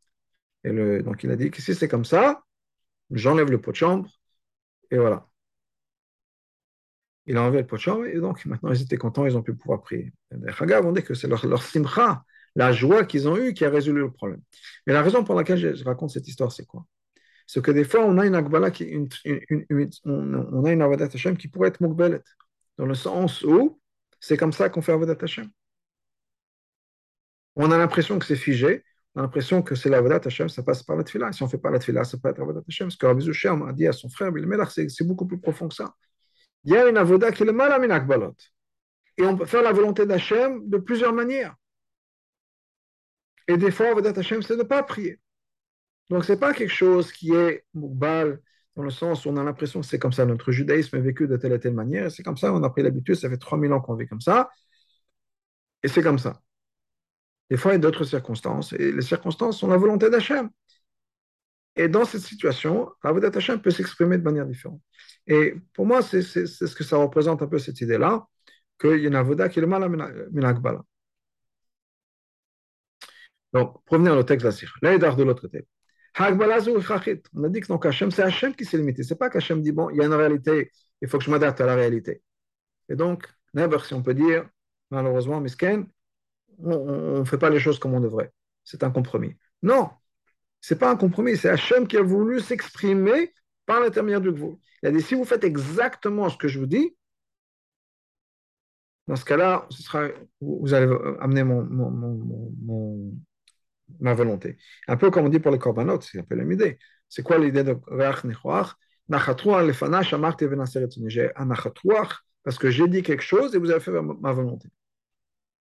[0.65, 0.71] Et
[1.03, 2.43] donc il a dit si c'est comme ça,
[3.11, 4.09] j'enlève le pot de chambre,
[4.91, 5.27] et voilà.
[7.27, 9.41] Il a enlevé le pot de chambre, et donc maintenant ils étaient contents, ils ont
[9.43, 10.13] pu pouvoir prier.
[10.31, 12.23] Les Chagav, on dit que c'est leur, leur simcha,
[12.55, 14.41] la joie qu'ils ont eue qui a résolu le problème.
[14.85, 16.85] Mais la raison pour laquelle je raconte cette histoire, c'est quoi?
[17.47, 18.95] C'est que des fois, on a une Akbala, qui,
[20.05, 22.21] on a une Avodat Hashem qui pourrait être Mukbelet,
[22.77, 23.79] dans le sens où
[24.19, 25.49] c'est comme ça qu'on fait Avodat Hashem.
[27.55, 30.83] On a l'impression que c'est figé, on a l'impression que c'est l'Avodat Hashem, ça passe
[30.83, 31.31] par la Tfila.
[31.31, 32.89] Si on ne fait pas la Tfila, ça peut être Avodat Hashem.
[32.89, 34.31] Ce que Rabbi Zoucher a dit à son frère,
[34.71, 35.93] c'est beaucoup plus profond que ça.
[36.63, 38.35] Il y a une Avodah qui est le mal à Akbalot.
[39.17, 41.55] Et on peut faire la volonté d'Hachem de plusieurs manières.
[43.47, 45.19] Et des fois, Avodat Hashem, c'est de ne pas prier.
[46.09, 48.39] Donc, ce n'est pas quelque chose qui est moukbal,
[48.75, 51.27] dans le sens où on a l'impression que c'est comme ça, notre judaïsme est vécu
[51.27, 53.71] de telle et telle manière, c'est comme ça, on a pris l'habitude, ça fait 3000
[53.73, 54.49] ans qu'on vit comme ça,
[55.83, 56.41] et c'est comme ça.
[57.49, 60.49] Des fois, il y a d'autres circonstances, et les circonstances sont la volonté d'Hachem.
[61.75, 64.81] Et dans cette situation, la volonté d'Hachem peut s'exprimer de manière différente.
[65.27, 68.27] Et pour moi, c'est ce que ça représente un peu cette idée-là,
[68.79, 70.85] qu'il y a une avoda qui est le mal à.
[73.53, 74.51] Donc, revenir au texte de
[75.15, 75.65] de l'autre côté.
[76.17, 79.03] On a dit que donc c'est Hachem qui s'est limité.
[79.03, 81.59] C'est pas qu'Hachem dit, bon, il y a une réalité, il faut que je m'adapte
[81.59, 82.21] à la réalité.
[82.89, 84.47] Et donc, never, si on peut dire,
[84.91, 85.87] malheureusement, Misken,
[86.59, 88.31] on ne fait pas les choses comme on devrait.
[88.63, 89.35] C'est un compromis.
[89.61, 89.89] Non,
[90.61, 93.33] c'est pas un compromis, c'est Hachem qui a voulu s'exprimer
[93.65, 94.57] par l'intermédiaire du Gvoul.
[94.81, 96.95] Il a dit, si vous faites exactement ce que je vous dis,
[99.07, 100.07] dans ce cas-là, ce sera,
[100.41, 103.11] vous allez amener mon,
[103.99, 104.57] ma volonté.
[104.87, 106.79] Un peu comme on dit pour les korbanot, c'est un peu la même idée.
[107.09, 108.75] C'est quoi l'idée de Reach Nechoach?
[109.07, 109.19] Un
[112.43, 114.69] parce que j'ai dit quelque chose et vous avez fait ma volonté.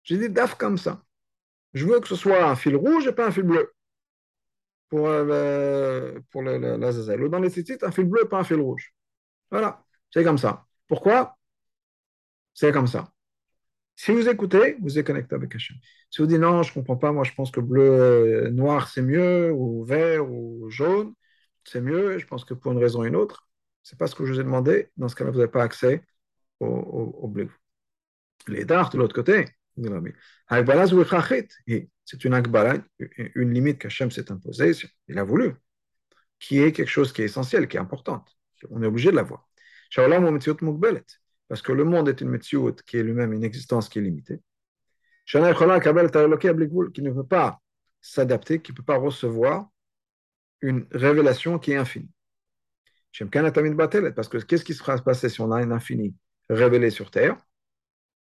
[0.02, 1.02] J'ai dit daf comme ça.
[1.74, 3.72] Je veux que ce soit un fil rouge et pas un fil bleu.
[4.88, 7.22] Pour, euh, pour l'Azazel.
[7.22, 8.94] Ou dans les tzitzit, un fil bleu et pas un fil rouge.
[9.50, 10.66] Voilà, c'est comme ça.
[10.88, 11.36] Pourquoi?
[12.54, 13.12] C'est comme ça.
[13.98, 15.76] Si vous écoutez, vous êtes connecté avec Hachem.
[16.08, 18.88] Si vous dites non, je ne comprends pas, moi je pense que bleu, euh, noir
[18.88, 21.14] c'est mieux, ou vert, ou jaune,
[21.64, 23.48] c'est mieux, je pense que pour une raison ou une autre,
[23.82, 25.64] ce n'est pas ce que je vous ai demandé, dans ce cas-là, vous n'avez pas
[25.64, 26.04] accès
[26.60, 27.50] au, bleu.
[28.46, 29.46] Les dards, de l'autre côté,
[32.04, 32.78] c'est une akbala,
[33.34, 34.72] une limite qu'Hachem s'est imposée,
[35.08, 35.54] il a voulu,
[36.38, 38.28] qui est quelque chose qui est essentiel, qui est importante.
[38.70, 39.48] On est obligé de l'avoir
[41.48, 44.40] parce que le monde est une Metsiout qui est lui-même une existence qui est limitée.
[45.26, 47.60] Qui ne peut pas
[48.00, 49.68] s'adapter, qui ne peut pas recevoir
[50.60, 52.10] une révélation qui est infinie.
[54.14, 56.14] Parce que qu'est-ce qui sera passé si on a un infini
[56.48, 57.36] révélé sur Terre?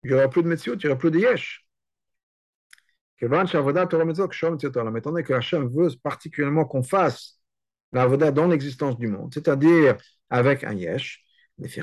[0.04, 1.65] Il n'y aura plus de Metsiout, il n'y aura plus de Yesh.
[3.21, 3.43] Étant
[5.12, 7.39] donné que Hachem veut particulièrement qu'on fasse
[7.93, 9.95] la dans l'existence du monde, c'est-à-dire
[10.30, 11.23] avec un Yesh,
[11.62, 11.82] c'est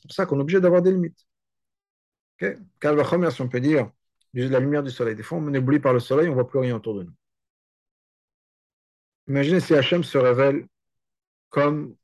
[0.00, 1.26] pour ça qu'on est obligé d'avoir des limites.
[2.40, 2.56] Okay?
[3.30, 3.90] si on peut dire,
[4.32, 5.14] la lumière du soleil.
[5.14, 7.04] Des fois, on est ébloui par le soleil, on ne voit plus rien autour de
[7.04, 7.12] nous.
[9.26, 10.66] Imaginez si Hachem se révèle
[11.50, 11.94] comme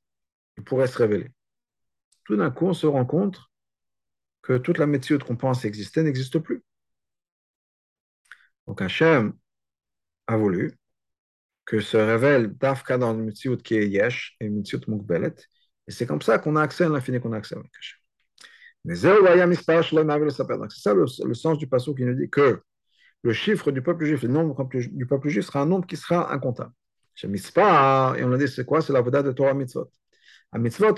[0.56, 1.30] il pourrait se révéler.
[2.24, 3.40] Tout d'un coup, on se rend compte
[4.42, 6.62] que toute la méthode qu'on pense exister n'existe plus.
[8.66, 9.34] Donc Hachem
[10.26, 10.76] a voulu
[11.64, 15.34] que se révèle Dafka dans une méthode qui est Yesh et méthode Mukbelet,
[15.86, 18.00] et c'est comme ça qu'on a accès à l'infini, qu'on a accès à Mekash.
[18.84, 22.60] Mais c'est ça le, sens du passage qui nous dit que
[23.22, 26.32] le chiffre du peuple juif, le nombre du peuple juif sera un nombre qui sera
[26.32, 26.72] incontable.
[27.14, 28.82] Chez et on a dit c'est quoi?
[28.82, 29.90] C'est la voda de Torah Mitzvot.
[30.54, 30.94] Mitzvot,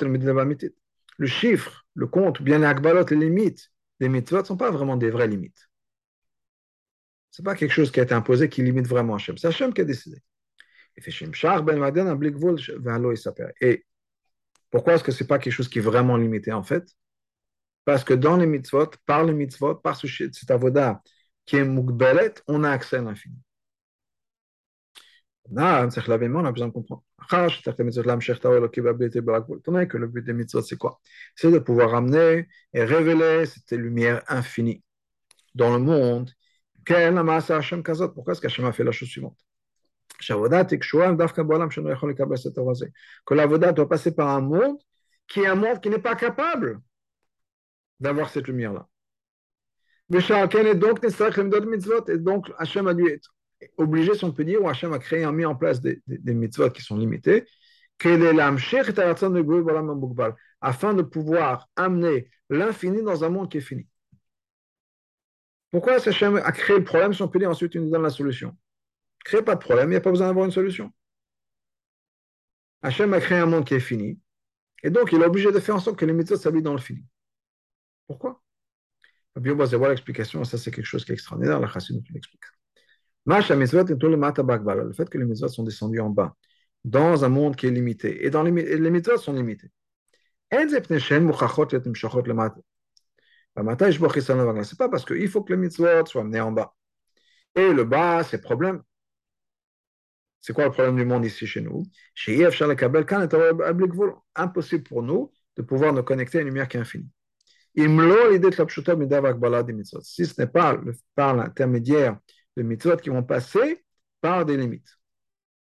[1.19, 3.71] le chiffre, le compte, bien les akbalot, les limites
[4.01, 5.69] des mitzvot ne sont pas vraiment des vraies limites.
[7.31, 9.39] Ce n'est pas quelque chose qui a été imposé qui limite vraiment Hachem.
[9.39, 10.19] C'est Hachem qui a décidé.
[10.97, 11.03] Et
[14.77, 16.85] pourquoi est-ce que ce n'est pas quelque chose qui est vraiment limité en fait?
[17.87, 21.03] Parce que dans les mitzvot, par les mitzvot, par ce, cet avoda
[21.47, 23.39] qui est mukbelet, on a accès à l'infini.
[25.51, 25.87] On a
[26.53, 27.05] besoin de comprendre.
[29.89, 31.01] que le but des mitzvot, c'est quoi?
[31.35, 34.83] C'est de pouvoir amener et révéler cette lumière infinie
[35.55, 36.31] dans le monde.
[36.85, 39.46] Pourquoi est-ce qu'Hachem a fait la chose suivante?
[43.27, 44.79] Que l'avoda doit passer par un monde
[45.27, 46.81] qui est un monde qui n'est pas capable
[48.01, 48.89] d'avoir cette lumière-là.
[52.09, 53.35] Et donc, Hachem a dû être
[53.77, 56.71] obligé, si on peut ou Hachem a créé, a mis en place des, des, mitzvot
[56.71, 57.45] qui sont limités,
[60.61, 63.89] afin de pouvoir amener l'infini dans un monde qui est fini.
[65.71, 68.11] Pourquoi Hachem a créé le problème, si on peut dire, ensuite il nous donne la
[68.11, 68.57] solution?
[69.27, 70.93] Crée pas de problème, il n'y a pas besoin d'avoir une solution.
[72.81, 74.21] Hachem a créé un monde qui est fini,
[74.85, 76.79] et donc il est obligé de faire en sorte que les mitzvot s'habillent dans le
[76.79, 77.05] fini.
[78.07, 78.41] Pourquoi?
[79.35, 82.45] Rabbi Oba voir l'explication, ça c'est quelque chose qui est extraordinaire, la chassidut nous l'explique.
[83.27, 86.37] Le fait que les mitzvot sont descendus en bas,
[86.85, 89.73] dans un monde qui est limité, et dans les, les mitzvot sont limités.
[90.53, 90.79] C'est
[94.79, 96.77] pas parce qu'il faut que les mitzvot soient amenés en bas.
[97.57, 98.85] Et le bas, c'est problème.
[100.47, 101.83] C'est quoi le problème du monde ici chez nous?
[104.37, 107.11] Impossible pour nous de pouvoir nous connecter à une lumière qui est infinie.
[107.75, 107.83] Si
[110.25, 110.79] ce n'est pas
[111.17, 112.21] par l'intermédiaire
[112.57, 113.85] de mitzvot qui vont passer
[114.21, 115.01] par des limites.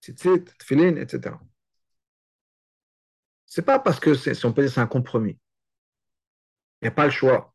[0.03, 1.35] Tzitzit, tfilin, etc.
[3.47, 5.39] C'est pas parce que si on peut c'est un compromis.
[6.83, 7.51] Il n'y a pas le choix.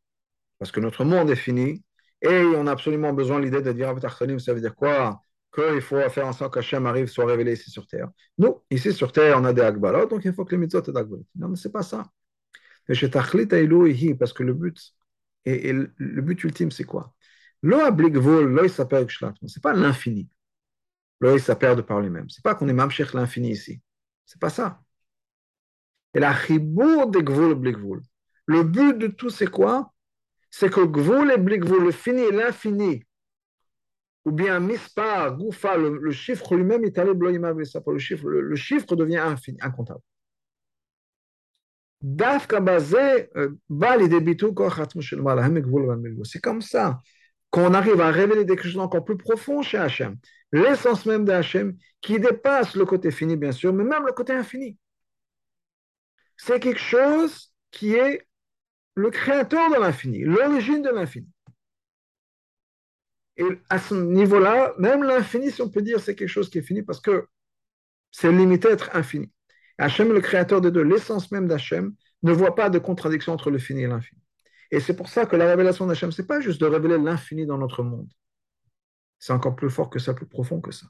[0.59, 1.85] Parce que notre monde est fini
[2.21, 3.95] et on a absolument besoin de l'idée de dire
[4.41, 5.23] ça veut dire quoi?
[5.53, 8.09] Qu'il faut faire en sorte qu'Hachem arrive, soit révélé ici sur terre.
[8.39, 10.97] Nous, ici sur terre, on a des agbalot, donc il faut que les mitzvot aient
[10.97, 11.27] agbalot.
[11.37, 12.11] Non, mais ce n'est pas ça.
[12.87, 12.99] Parce
[14.33, 14.95] que le but,
[15.45, 17.15] et, le but ultime, c'est quoi?
[17.63, 20.29] Ce n'est pas l'infini.
[21.21, 22.29] L'œil, perd par lui-même.
[22.29, 23.81] C'est pas qu'on est mamshech l'infini ici.
[24.27, 24.83] C'est pas ça.
[26.15, 28.03] Et la chibour des gvoul blikvoul.
[28.47, 29.93] Le but de tout, c'est quoi?
[30.51, 33.05] C'est que gvoul et blikvoul, le fini et l'infini,
[34.25, 39.19] ou bien mispar, goufa, le, chiffre lui-même est allé le chiffre, le, le chiffre devient
[39.19, 40.01] infini, incontable.
[46.25, 47.01] C'est comme ça
[47.51, 50.17] qu'on arrive à révéler des choses encore plus profondes chez Hachem.
[50.53, 54.33] L'essence même de Hachem qui dépasse le côté fini, bien sûr, mais même le côté
[54.33, 54.79] infini.
[56.37, 58.27] C'est quelque chose qui est
[58.95, 61.29] le créateur de l'infini, l'origine de l'infini.
[63.37, 66.63] Et à ce niveau-là, même l'infini, si on peut dire, c'est quelque chose qui est
[66.63, 67.27] fini parce que
[68.11, 69.33] c'est limité à être infini.
[69.79, 73.59] Hachem, le créateur des deux, l'essence même d'Hachem, ne voit pas de contradiction entre le
[73.59, 74.21] fini et l'infini.
[74.71, 77.47] Et c'est pour ça que la révélation d'Hachem, ce n'est pas juste de révéler l'infini
[77.47, 78.09] dans notre monde.
[79.19, 80.87] C'est encore plus fort que ça, plus profond que ça.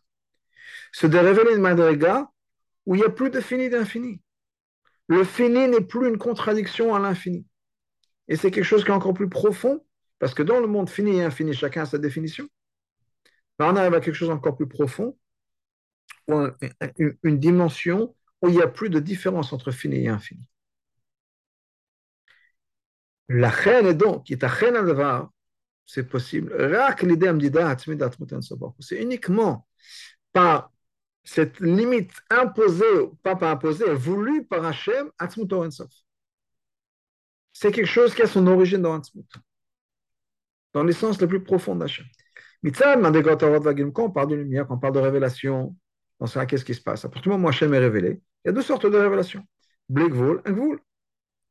[0.92, 2.30] C'est de révéler une madriga
[2.86, 4.20] où il n'y a plus de fini d'infini.
[5.08, 7.46] Le fini n'est plus une contradiction à l'infini.
[8.28, 9.84] Et c'est quelque chose qui est encore plus profond,
[10.22, 12.46] parce que dans le monde fini et infini, chacun a sa définition.
[13.58, 15.18] on arrive à quelque chose encore plus profond,
[16.28, 20.44] une dimension où il n'y a plus de différence entre fini et infini.
[23.28, 25.28] La reine est donc, qui est à
[25.86, 26.54] c'est possible.
[28.78, 29.66] C'est uniquement
[30.32, 30.70] par
[31.24, 35.10] cette limite imposée, pas par imposée, voulue par Hachem,
[37.52, 39.26] C'est quelque chose qui a son origine dans Atzmut,
[40.72, 42.06] dans l'essence la plus profonde d'Hachem.
[42.64, 45.76] Quand on parle de lumière, quand on parle de révélation,
[46.20, 47.04] dans ça, qu'est-ce qui se passe?
[47.04, 49.42] À partir du moment où Hachem est révélé, il y a deux sortes de révélations.
[49.90, 50.38] Une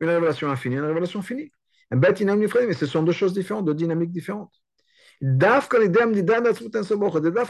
[0.02, 1.52] révélation infinie, une révélation finie.
[1.92, 4.54] Un mais ce sont deux choses différentes, deux dynamiques différentes.
[5.20, 5.80] Daf, quand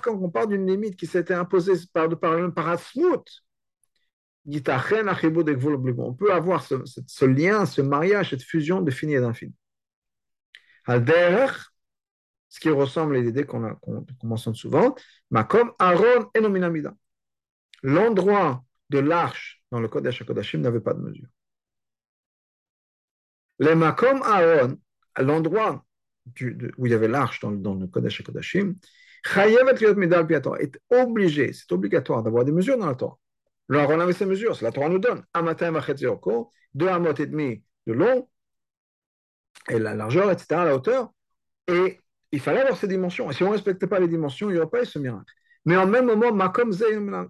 [0.07, 3.43] on parle d'une limite qui s'était imposée par, par, par Asmut,
[4.45, 9.53] on peut avoir ce, ce, lien, ce mariage, cette fusion de fini et d'infini.
[10.87, 14.95] Ce qui ressemble à l'idée qu'on qu mentionne souvent,
[15.49, 16.93] comme Aaron et Nominamida.
[17.83, 21.29] L'endroit de l'arche dans le code d'Achakodashim n'avait pas de mesure.
[23.59, 24.77] Les Makom Aaron,
[25.19, 25.85] l'endroit
[26.77, 28.75] où il y avait l'arche dans, dans, le Kodesh Kodashim,
[30.59, 33.17] est obligé, c'est obligatoire d'avoir des mesures dans la Torah.
[33.67, 35.23] Le Aaron avait ses mesures, c'est la Torah nous donne.
[35.33, 38.27] Amatem Achetziroko, deux amot et demi de long,
[39.69, 41.11] et la largeur, etc., la hauteur.
[41.67, 41.99] Et
[42.31, 43.29] il fallait avoir ces dimensions.
[43.29, 45.31] Et si on ne respectait pas les dimensions, il n'y aurait pas eu ce miracle.
[45.65, 47.29] Mais en même moment, Makom c'est un,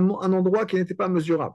[0.00, 1.54] un endroit qui n'était pas mesurable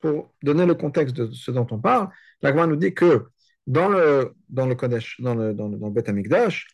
[0.00, 2.08] pour donner le contexte de ce dont on parle,
[2.42, 3.26] l'Agma nous dit que
[3.66, 6.68] dans le, dans le Kodesh, dans le, dans le, dans le Beth Amikdash,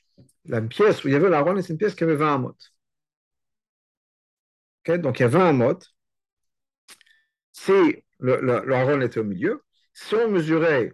[0.47, 2.57] la pièce où il y avait l'Aaron, c'est une pièce qui avait 20 amot.
[4.81, 4.99] Okay?
[4.99, 5.79] Donc il y a 20 amot.
[7.53, 7.73] Si
[8.19, 10.93] le, le, était au milieu, si on mesurait,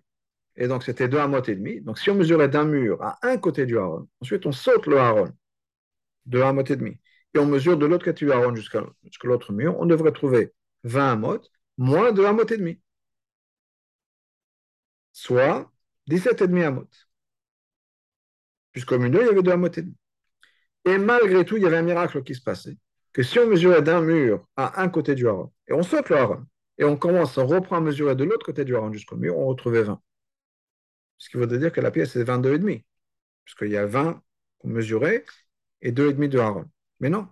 [0.58, 3.38] et donc c'était 2 amot et demi, donc si on mesurait d'un mur à un
[3.38, 5.32] côté du Aaron, ensuite on saute le Aaron
[6.26, 7.00] de 1 amot et demi,
[7.34, 8.82] et on mesure de l'autre côté du Aaron jusqu'à
[9.24, 10.52] l'autre mur, on devrait trouver
[10.84, 11.40] 20 amot,
[11.78, 12.80] moins de Hamot et demi.
[15.12, 15.70] Soit
[16.06, 16.88] 17 et demi Hamot.
[18.72, 19.96] Puisqu'au milieu, il y avait deux Hamot et demi.
[20.84, 22.76] Et malgré tout, il y avait un miracle qui se passait.
[23.12, 26.16] Que si on mesurait d'un mur à un côté du haron, et on saute le
[26.16, 26.46] haron,
[26.78, 29.46] et on commence, on reprend à mesurer de l'autre côté du haron jusqu'au mur, on
[29.46, 30.00] retrouvait 20.
[31.18, 32.84] Ce qui voudrait dire que la pièce est 22 et demi.
[33.44, 34.22] Puisqu'il y a 20
[34.58, 35.24] qu'on mesurait
[35.82, 36.64] et 2 et demi de haron.
[37.00, 37.28] Mais non.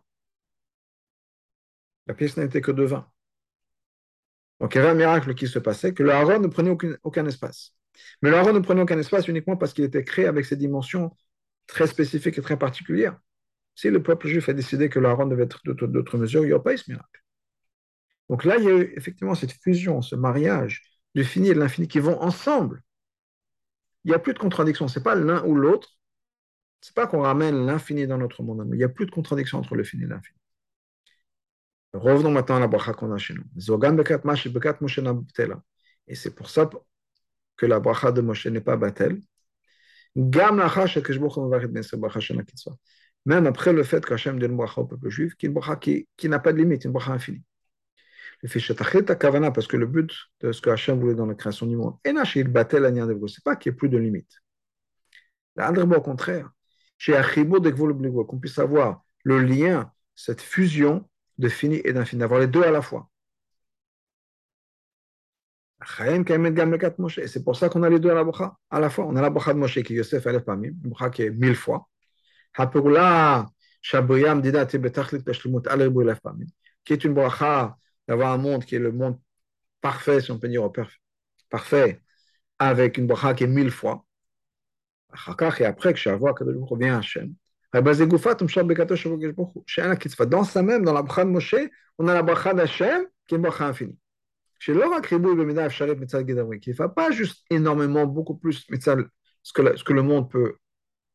[2.06, 3.10] La pièce n'était que de 20.
[4.60, 7.26] Donc il y avait un miracle qui se passait, que le Aaron ne prenait aucun,
[7.26, 7.74] espace.
[8.22, 11.14] Mais le Aaron ne prenait aucun espace uniquement parce qu'il était créé avec ses dimensions
[11.66, 13.18] très spécifiques et très particulières.
[13.74, 16.52] Si le peuple juif a décidé que le Aaron devait être d'autres mesures, il n'y
[16.52, 17.22] aurait pas eu ce miracle.
[18.28, 20.82] Donc là, il y a eu effectivement cette fusion, ce mariage
[21.14, 22.82] du fini et de l'infini qui vont ensemble.
[24.06, 24.86] Il n'y a plus de contradiction.
[24.86, 25.88] Ce n'est pas l'un ou l'autre.
[26.80, 28.64] Ce n'est pas qu'on ramène l'infini dans notre monde.
[28.70, 30.38] Il n'y a plus de contradiction entre le fini et l'infini.
[31.92, 33.42] Revenons maintenant à la bracha qu'on a chez nous.
[36.06, 36.70] Et c'est pour ça
[37.56, 39.20] que la bracha de Moshe n'est pas batel.
[40.14, 40.60] Même
[43.48, 46.38] après le fait qu'Hachem donne une bracha au peuple juif, qui une qui, qui n'a
[46.38, 47.42] pas de limite, une bracha infinie.
[48.42, 51.76] Le kavana, parce que le but de ce que Hachem voulait dans la création du
[51.76, 52.84] monde, il batel
[53.28, 54.30] c'est pas qu'il n'y ait plus de limite.
[55.58, 56.50] Au contraire,
[58.26, 61.08] qu'on puisse avoir le lien, cette fusion
[61.38, 63.10] de fini et d'infini, d'avoir les deux à la fois.
[65.98, 69.04] Et c'est pour ça qu'on a les deux à la bracha, à la fois.
[69.06, 71.30] On a la bracha de Moshe qui est Yosef Aleph Pamim, une bracha qui est
[71.30, 71.88] mille fois.
[76.84, 77.76] Qui est une bracha
[78.08, 79.18] d'avoir un monde qui est le monde
[79.80, 80.70] parfait, si on peut dire
[81.50, 82.00] parfait,
[82.58, 84.04] avec une bracha qui est mille fois.
[85.58, 87.34] Et après que Shavua Kadosh revient à Hachem,
[90.26, 91.54] dans sa même, dans la bracha de Moshe,
[91.98, 93.98] on a la bracha d'Hachem qui est une bracha infinie.
[94.58, 99.76] Chez l'or Kribou Gedavri, qui ne fait pas juste énormément, beaucoup plus ce que, le,
[99.76, 100.56] ce que le monde peut,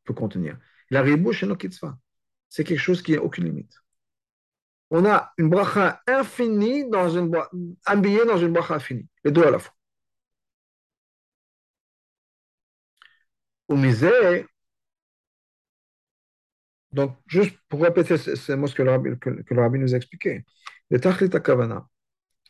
[0.03, 0.57] peut contenir.
[0.89, 3.73] La Ribou c'est quelque chose qui n'a aucune limite.
[4.91, 7.35] On a une bracha infinie dans une
[7.85, 9.73] habillée dans une bracha infinie, les deux à la fois.
[16.91, 20.45] Donc juste pour répéter ces mots que le rabbi, nous a expliqué,
[20.89, 21.87] le tachlit kavana,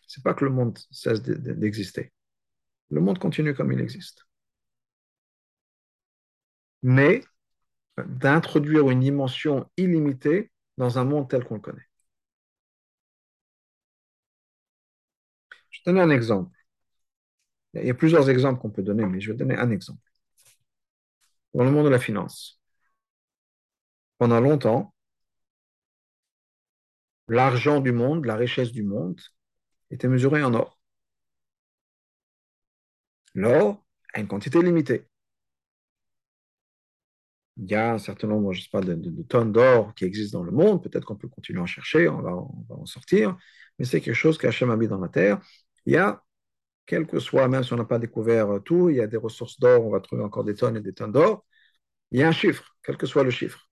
[0.07, 2.11] c'est pas que le monde cesse d'exister.
[2.89, 4.25] Le monde continue comme il existe.
[6.83, 7.23] Mais
[7.97, 11.90] d'introduire une dimension illimitée dans un monde tel qu'on le connaît.
[15.85, 16.55] Je vais donner un exemple.
[17.73, 20.01] Il y a plusieurs exemples qu'on peut donner, mais je vais donner un exemple.
[21.53, 22.61] Dans le monde de la finance,
[24.17, 24.93] pendant longtemps,
[27.27, 29.19] l'argent du monde, la richesse du monde,
[29.89, 30.79] était mesuré en or.
[33.33, 35.07] L'or a une quantité limitée
[37.61, 40.45] il y a un certain nombre, je sais pas, de, tonnes d'or qui existent dans
[40.45, 40.83] le monde.
[40.83, 42.31] Peut-être qu'on peut continuer à en chercher, on va,
[42.75, 43.37] en sortir.
[43.77, 45.39] Mais c'est quelque chose qu'Hachem a mis dans la terre.
[45.85, 46.23] Il y a,
[46.85, 49.59] quel que soit, même si on n'a pas découvert tout, il y a des ressources
[49.59, 51.45] d'or, on va trouver encore des tonnes et des tonnes d'or.
[52.11, 53.69] Il y a un chiffre, quel que soit le chiffre.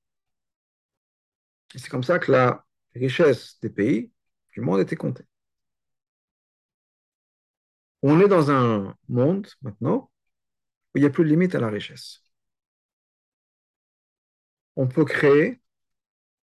[1.75, 4.11] C'est comme ça que la richesse des pays
[4.53, 5.25] du monde était comptée.
[8.01, 10.11] On est dans un monde maintenant
[10.93, 12.23] où il n'y a plus de limite à la richesse
[14.79, 15.59] on peut créer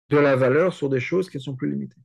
[0.10, 2.00] de la valeur sur des choses qui ne sont plus limitées.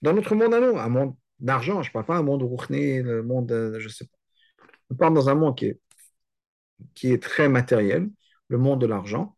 [0.00, 3.02] Dans notre monde à nous, un monde d'argent, je ne parle pas un monde rouchné,
[3.02, 4.16] le monde, je ne sais pas.
[4.90, 5.80] On parle dans un monde qui est,
[6.94, 8.10] qui est très matériel,
[8.48, 9.36] le monde de l'argent,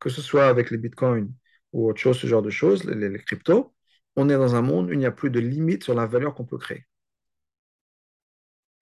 [0.00, 1.32] que ce soit avec les bitcoins
[1.72, 3.74] ou autre chose, ce genre de choses, les, les cryptos.
[4.16, 6.34] On est dans un monde où il n'y a plus de limite sur la valeur
[6.34, 6.86] qu'on peut créer.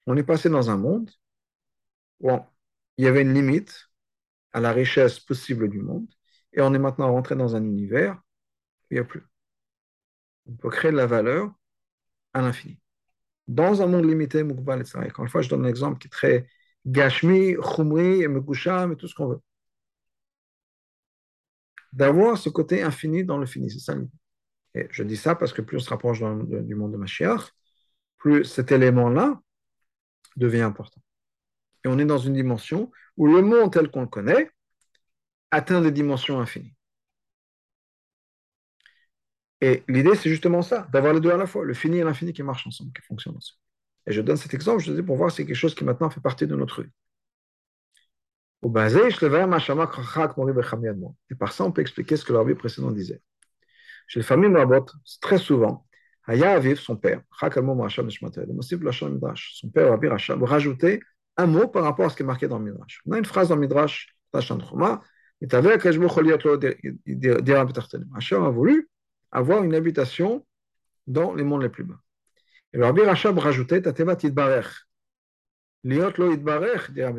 [0.07, 1.11] On est passé dans un monde
[2.21, 2.31] où
[2.99, 3.89] il y avait une limite
[4.53, 6.09] à la richesse possible du monde,
[6.53, 8.21] et on est maintenant rentré dans un univers où
[8.91, 9.23] il n'y a plus.
[10.47, 11.51] On peut créer de la valeur
[12.33, 12.79] à l'infini.
[13.49, 15.01] Dans un monde limité, Mukbal, etc.
[15.07, 16.47] Encore une fois, je donne un exemple qui est très
[16.87, 19.41] Gashmi, Khumri, Megusham et tout ce qu'on veut.
[21.93, 24.11] D'avoir ce côté infini dans le fini, c'est ça l'idée.
[24.75, 27.53] Et je dis ça parce que plus on se rapproche du monde de Mashiach,
[28.19, 29.41] plus cet élément-là
[30.37, 31.01] devient important.
[31.85, 34.51] Et on est dans une dimension où le monde tel qu'on le connaît
[35.51, 36.75] atteint des dimensions infinies.
[39.61, 42.33] Et l'idée, c'est justement ça, d'avoir les deux à la fois, le fini et l'infini
[42.33, 43.59] qui marchent ensemble, qui fonctionnent ensemble.
[44.07, 46.09] Et je donne cet exemple, je dis pour voir si c'est quelque chose qui maintenant
[46.09, 46.91] fait partie de notre vie.
[51.31, 53.21] Et par ça, on peut expliquer ce que vie précédente disait.
[54.07, 54.87] Chez les familles Rabot,
[55.21, 55.87] très souvent,
[56.27, 61.01] Haya Aviv, son père, son père Rabbi Rachab, rajoutait
[61.37, 63.01] un mot par rapport à ce qui est marqué dans le Midrash.
[63.07, 64.61] On a une phrase dans le Midrash, Hachem
[68.45, 68.89] a voulu
[69.33, 70.47] avoir une habitation
[71.07, 72.01] dans les mondes les plus bas.
[72.73, 74.87] Et le Rabbi Rachab rajoutait Tateva Tidbarech.
[75.85, 77.19] Liot lo Idbarech, dira Que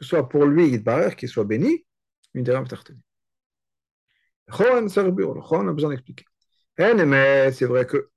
[0.00, 1.86] ce soit pour lui Idbarech, qu'il soit béni,
[2.34, 3.00] une dira Metarteni.
[4.48, 6.24] Chon, c'est on a besoin d'expliquer.
[6.76, 6.92] C'est
[7.66, 8.10] vrai que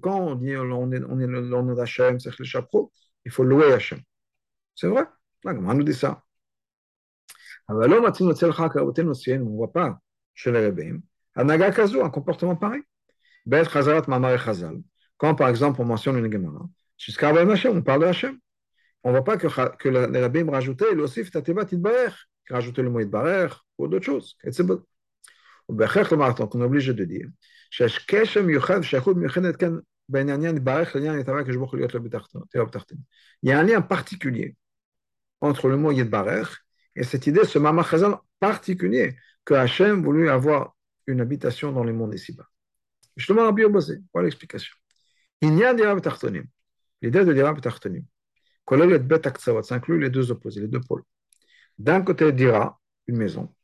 [0.00, 2.92] quand on dit on est, on est le nom d'Hachem, c'est le chapeau,
[3.24, 4.00] il faut louer Hachem.
[4.74, 5.04] C'est vrai,
[5.44, 6.22] on nous dit ça.
[7.68, 10.00] on ne voit pas
[10.37, 11.01] chez les Rebbeim,
[11.35, 12.81] un comportement pareil.
[15.17, 16.67] Quand par exemple on mentionne une Gemara,
[16.97, 18.37] jusqu'à on parle de Hachem.
[19.05, 22.13] On ne voit pas que, que les Rebbeim rajoutaient l'osif tatevat idbarer,
[22.49, 24.37] rajoutaient le mot idbarer ou d'autres choses.
[25.69, 27.27] On est obligé de dire
[27.73, 29.77] שיש קשר מיוחד ושייכות מיוחדת כאן
[30.09, 32.43] בין העניין יתברך לעניין יתברך כשברוך הוא להיות לו בתחתינו.
[33.43, 34.55] Il y a un lien particulier
[35.41, 36.49] entre le mot Yitbarech
[36.95, 39.15] et cette idée, ce mamachazan particulier
[39.48, 40.76] que Hachem voulut avoir
[41.06, 42.46] une habitation dans les mondes ici-bas.
[43.16, 44.74] Justement, Rabbi Obosé, voilà l'explication.
[45.40, 46.44] Il y a des Rabbi Tartonim.
[47.00, 48.04] L'idée de Dira Tartonim,
[48.66, 51.02] Kolel Bet ça inclut les deux opposés, les deux pôles.
[51.78, 53.54] D'un côté, Dira, une maison.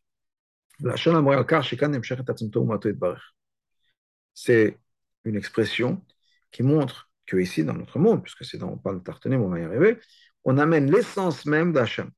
[4.32, 4.78] C'est
[5.24, 6.02] une expression
[6.50, 9.50] qui montre que ici, dans notre monde, puisque c'est dans on parle de Tartanim, on
[9.50, 9.98] va y arriver,
[10.44, 12.10] on amène l'essence même d'Hachem,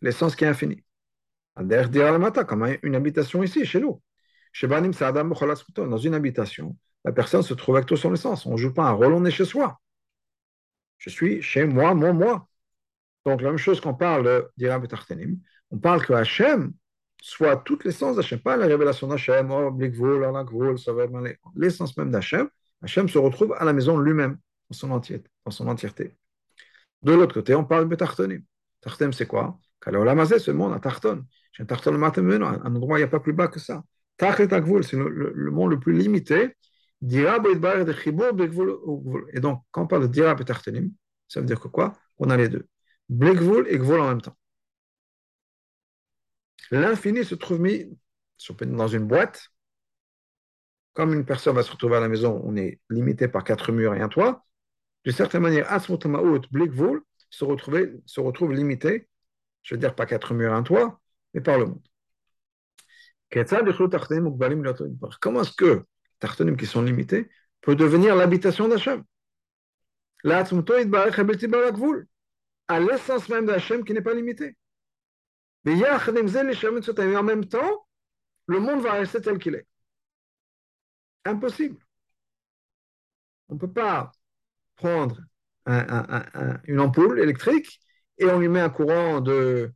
[0.00, 0.82] l'essence qui est infinie.
[1.54, 4.00] Comme une habitation ici, chez nous.
[4.62, 8.46] Dans une habitation, la personne se trouve avec tout son essence.
[8.46, 9.80] On ne joue pas un rôle, on est chez soi.
[10.98, 12.48] Je suis chez moi, mon moi.
[13.24, 14.86] Donc, la même chose qu'on parle d'Iram
[15.70, 16.72] on parle que Hachem
[17.20, 19.76] soit toute l'essence d'Hachem, pas la révélation d'Hachem, oh,
[21.56, 22.48] l'essence même d'Hachem.
[22.82, 24.38] Hachem se retrouve à la maison lui-même,
[24.68, 25.30] dans son entièreté.
[25.48, 26.16] Son entièreté.
[27.02, 28.42] De l'autre côté, on parle de Tartanim.
[28.80, 29.58] Tartanim, c'est quoi?
[29.84, 31.24] Ce monde à Tarton.
[31.58, 31.66] Un
[32.74, 33.84] endroit il n'y a pas plus bas que ça.
[34.18, 36.56] c'est le, le, monde le plus limité.
[37.10, 37.24] Et
[39.40, 40.92] donc, quand on parle de Dira et Tartanim,
[41.28, 41.94] ça veut dire quoi?
[42.18, 42.66] On a les deux.
[43.08, 44.36] Blekvul et Gvul en même temps.
[46.70, 47.98] L'infini se trouve mis
[48.62, 49.48] dans une boîte.
[50.94, 53.94] Comme une personne va se retrouver à la maison, on est limité par quatre murs
[53.94, 54.44] et un toit.
[55.04, 57.44] D'une certaine manière, Asmotamaout, Blekvul se,
[58.06, 59.08] se retrouve limité,
[59.62, 61.01] je veux dire pas quatre murs et un toit,
[61.34, 61.82] mais par le monde.
[65.20, 65.84] Comment est-ce que
[66.18, 67.30] Tartanim qui sont limités
[67.60, 69.02] peut devenir l'habitation d'Hachem?
[70.24, 74.56] À l'essence même d'Hachem qui n'est pas limitée.
[75.64, 77.86] Mais en même temps,
[78.46, 79.66] le monde va rester tel qu'il est.
[81.24, 81.78] Impossible.
[83.48, 84.12] On ne peut pas
[84.76, 85.20] prendre
[85.66, 87.80] une ampoule électrique
[88.18, 89.72] et on lui met un courant de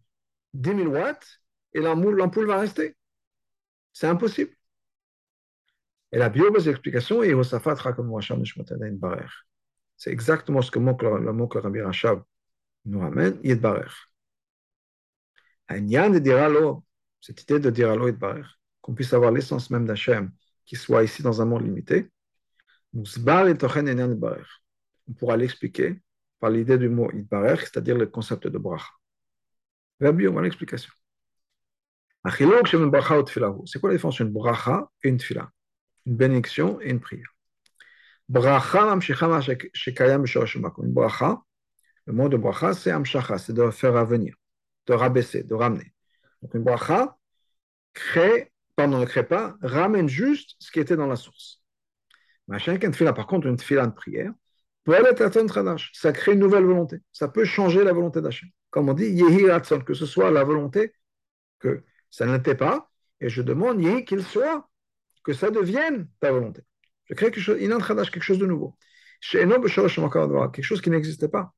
[0.54, 1.40] 10 000 watts
[1.76, 2.96] et l'ampoule va rester.
[3.92, 4.52] C'est impossible.
[6.10, 7.34] Et la biobase explication est
[9.96, 12.22] C'est exactement ce que le mot que Rabbi Rachab
[12.86, 13.90] nous ramène Yedbarer.
[17.20, 18.46] Cette idée de dire Allo Yedbarer,
[18.80, 20.32] qu'on puisse avoir l'essence même d'Hachem
[20.64, 22.10] qui soit ici dans un monde limité,
[22.94, 23.02] on
[25.18, 26.00] pourra l'expliquer
[26.38, 28.88] par l'idée du mot Yedbarer, c'est-à-dire le concept de bracha.
[30.00, 30.90] Rabbi, on va l'explication.
[32.28, 35.50] C'est quoi la différence entre une bracha et une tfila
[36.06, 37.28] Une bénédiction et une prière.
[38.28, 39.00] Bracha, une
[40.92, 41.42] bracha,
[42.06, 44.34] le mot de bracha, c'est amshacha, c'est de faire revenir,
[44.86, 45.92] de rabaisser, de ramener.
[46.42, 47.16] Donc une bracha
[47.92, 51.62] crée, pardon, ne crée pas, ramène juste ce qui était dans la source.
[52.48, 54.32] Machin qu'une fila, par contre, une fila de prière,
[54.84, 56.98] peut être ça crée une nouvelle volonté.
[57.12, 58.48] Ça peut changer la volonté d'Hachem.
[58.70, 59.46] Comme on dit, yehi
[59.84, 60.92] que ce soit la volonté
[61.58, 62.90] que ça n'était pas,
[63.20, 64.68] et je demande yehi qu'il soit,
[65.24, 66.62] que ça devienne ta volonté.
[67.06, 68.76] Je crée quelque chose, quelque chose de nouveau.
[69.30, 71.52] Quelque chose qui n'existait pas.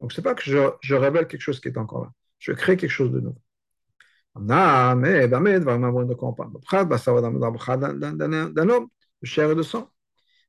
[0.00, 2.12] Donc, ce n'est pas que je, je, révèle quelque chose qui est encore là.
[2.38, 3.40] Je crée quelque chose de nouveau.
[4.36, 5.02] D'un
[8.68, 8.88] homme,
[9.22, 9.90] de chair et de sang.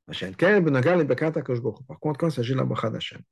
[0.06, 3.22] Par contre, quand il s'agit de la bracha d'Hachem,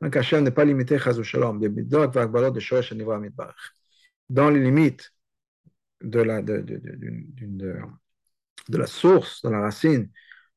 [0.00, 0.98] donc Hachem n'est pas limité,
[4.30, 5.12] dans les limites
[6.02, 7.78] de la, de, de, de,
[8.68, 10.10] de, la source, de la racine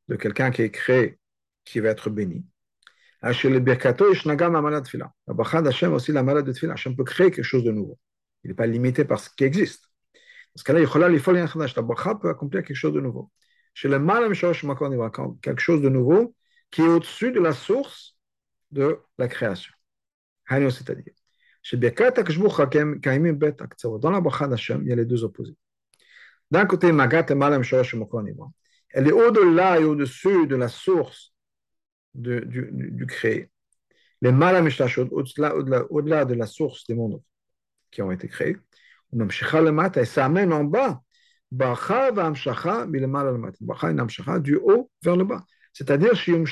[0.07, 1.19] de quelqu'un qui est créé,
[1.63, 2.45] qui va être béni.
[3.23, 3.47] Aussi
[4.27, 4.53] la
[6.23, 6.69] malade de.
[6.69, 7.97] Hachem peut créer quelque chose de nouveau.
[8.43, 9.85] Il n'est pas limité par ce qui existe.
[10.55, 13.31] Dans ce cas-là, la bracha peut accomplir quelque chose de nouveau.
[13.73, 13.99] Chez le
[15.41, 16.35] quelque chose de nouveau
[16.71, 18.16] qui est au-dessus de la source
[18.71, 19.73] de la création.
[20.49, 21.13] C'est-à-dire,
[23.99, 25.55] dans la bracha d'Hachem, il y a les deux opposés.
[26.49, 27.61] D'un côté, Magat et Malam
[28.89, 31.33] Elle est au-delà et au-dessus de la source
[32.13, 33.51] de, du, du, créé.
[34.21, 37.21] Les malamishashot, au-delà au -delà, de la source des mondes
[37.91, 38.57] qui ont été créés,
[39.13, 41.01] et ça amène en bas,
[41.51, 41.63] du
[44.55, 45.45] haut vers le bas.
[45.77, 46.47] C'est-à-dire, Hachem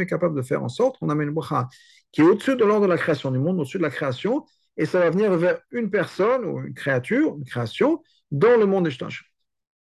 [0.00, 1.68] est capable de faire en sorte qu'on amène une bracha
[2.10, 4.44] qui est au-dessus de l'ordre de la création du monde, au-dessus de la création,
[4.76, 8.86] et ça va venir vers une personne ou une créature, une création, dans le monde
[8.86, 8.92] de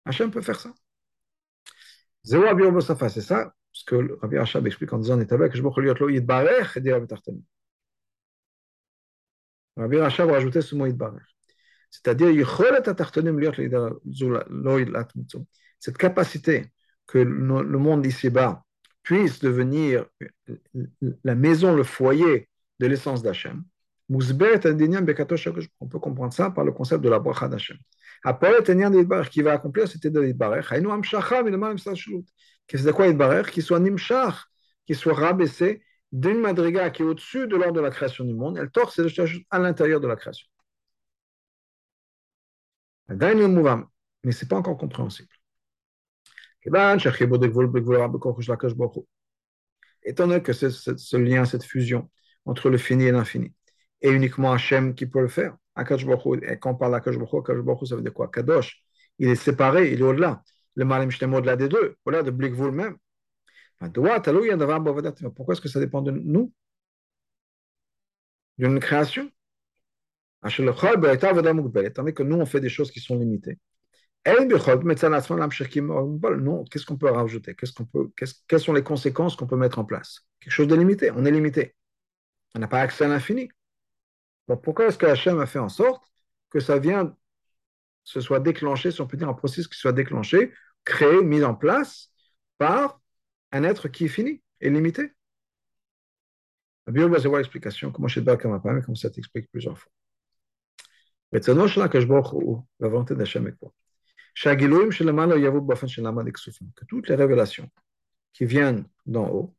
[0.04, 0.74] Hachem peut faire ça.
[2.22, 5.18] C'est ça ce que Rabbi Hachab explique en disant
[9.78, 10.86] Rabbi Hachab a rajouté ce mot.
[11.88, 12.28] C'est-à-dire,
[15.82, 16.72] Cette capacité
[17.08, 18.64] que le monde ici-bas
[19.02, 20.06] puisse devenir
[21.24, 23.64] la maison, le foyer de l'essence d'Hachem.
[24.08, 24.18] On
[25.88, 27.78] peut comprendre ça par le concept de la bracha d'Hachem.
[28.22, 28.52] Après,
[29.28, 30.80] qui va accomplir cette idée d'Idbarech, c'est
[32.84, 34.36] de quoi Idbarech Qu'il soit Nimshach,
[34.86, 38.56] qu'il soit rabaissé d'une madriga qui est au-dessus de l'ordre de la création du monde,
[38.56, 39.06] elle torse et
[39.50, 40.46] à l'intérieur de la création.
[43.08, 45.31] Mais ce n'est pas encore compréhensible.
[50.04, 52.10] Étant donné que ce, ce lien, cette fusion
[52.44, 53.52] entre le fini et l'infini.
[54.00, 55.56] Et uniquement Hachem qui peut le faire.
[55.74, 56.04] Akash
[56.42, 58.82] et quand on parle d'Akash Baruch ça veut dire quoi Kadosh,
[59.18, 60.42] il est séparé, il est au-delà.
[60.74, 62.96] Le Malim Shtemo au-delà des deux, au-delà de Blikvul même.
[63.80, 66.52] Pourquoi est-ce que ça dépend de nous?
[68.58, 69.30] D'une création?
[70.42, 73.58] Tandis que nous, on fait des choses qui sont limitées.
[74.24, 74.46] Non,
[76.64, 77.54] qu'est-ce qu'on peut rajouter?
[77.56, 78.10] Qu'est-ce qu'on peut,
[78.48, 80.20] Quelles sont les conséquences qu'on peut mettre en place?
[80.40, 81.10] Quelque chose de limité.
[81.10, 81.74] On est limité.
[82.54, 83.50] On n'a pas accès à l'infini.
[84.46, 86.04] pourquoi est-ce que Hachem a fait en sorte
[86.50, 87.16] que ça vient,
[88.04, 90.52] se soit déclenché, si on peut dire, un processus qui soit déclenché,
[90.84, 92.10] créé, mis en place
[92.58, 93.00] par
[93.52, 95.12] un être qui est fini et limité?
[96.86, 99.90] La Bible va avoir l'explication, comment je pas comment comme ça t'explique plusieurs fois?
[101.32, 103.72] La volonté d'Hachem est quoi
[104.34, 104.64] que
[106.86, 107.70] toutes les révélations
[108.32, 109.54] qui viennent d'en haut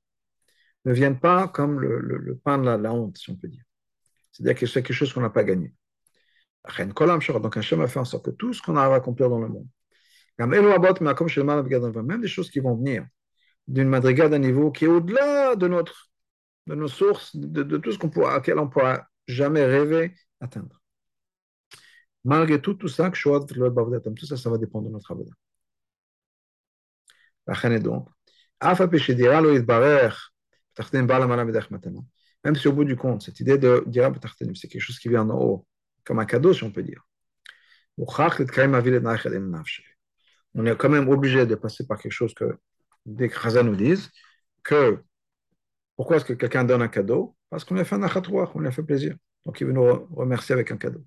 [0.86, 3.64] ne viennent pas comme le, pain de la, honte, si on peut dire.
[4.32, 5.74] C'est-à-dire que c'est quelque chose qu'on n'a pas gagné.
[6.80, 9.50] Donc Hachem a fait en sorte que tout ce qu'on a à accomplir dans le
[9.50, 9.68] monde,
[10.38, 13.06] même des choses qui vont venir
[13.68, 16.10] d'une madriga d'un niveau qui est au-delà de, notre,
[16.68, 20.83] de nos sources, de, tout ce qu'on pourra, auquel on ne pourra jamais rêver atteindre.
[22.26, 25.32] Malgré tout, tout ça, tout ça, ça va dépendre de notre avoda.
[32.44, 34.12] Même si au bout du compte, cette idée de dira
[34.56, 35.68] c'est quelque chose qui vient en haut,
[36.06, 37.06] comme un cadeau, si on peut dire.
[40.56, 42.58] On est quand même obligé de passer par quelque chose que
[43.06, 44.10] des Khazan nous disent
[44.64, 45.04] que
[45.96, 47.36] pourquoi est-ce que quelqu'un donne un cadeau?
[47.50, 49.16] Parce qu'on lui a fait un achatouach, on lui a fait plaisir.
[49.46, 51.04] Donc il veut nous remercier avec un cadeau.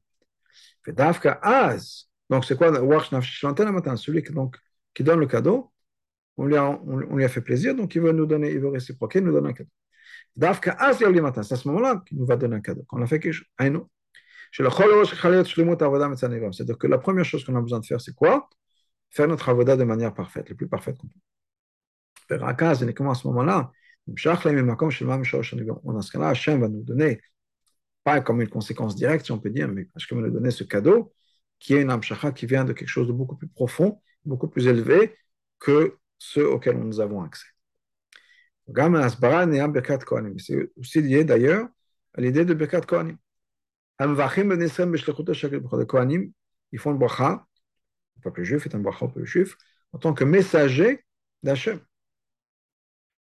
[2.28, 2.72] Donc c'est quoi
[3.96, 4.56] Celui qui, donc,
[4.94, 5.72] qui donne le cadeau,
[6.36, 8.68] on lui, a, on, lui a fait plaisir, donc il veut nous donner, il veut
[8.68, 9.70] réciproquer, il nous donne un cadeau.
[10.38, 10.56] C'est à
[11.56, 12.84] ce moment-là qu'il nous va donner un cadeau.
[12.86, 13.46] Quand on a fait quelque chose,
[16.52, 18.48] c'est-à-dire que la première chose qu'on a besoin de faire, c'est quoi?
[19.10, 22.36] Faire notre avoda de manière parfaite, le plus parfaite qu'on peut.
[22.36, 23.70] Raka, uniquement à ce moment-là,
[24.06, 24.16] dans
[26.02, 27.20] ce cas-là, Hachem va nous donner,
[28.06, 30.62] pas comme une conséquence directe, si on peut dire, mais Hachem va nous donner ce
[30.62, 31.12] cadeau,
[31.58, 34.68] qui est une amshacha qui vient de quelque chose de beaucoup plus profond, beaucoup plus
[34.68, 35.16] élevé
[35.58, 37.48] que ceux auxquels nous avons accès.
[40.38, 41.68] C'est aussi lié d'ailleurs
[42.14, 43.18] à l'idée de Birkat Kohanim.
[46.72, 47.44] Ils font le bracha,
[48.16, 49.56] le peuple juif est un bracha au peuple juif,
[49.92, 51.04] en tant que messager
[51.42, 51.80] d'Hachem.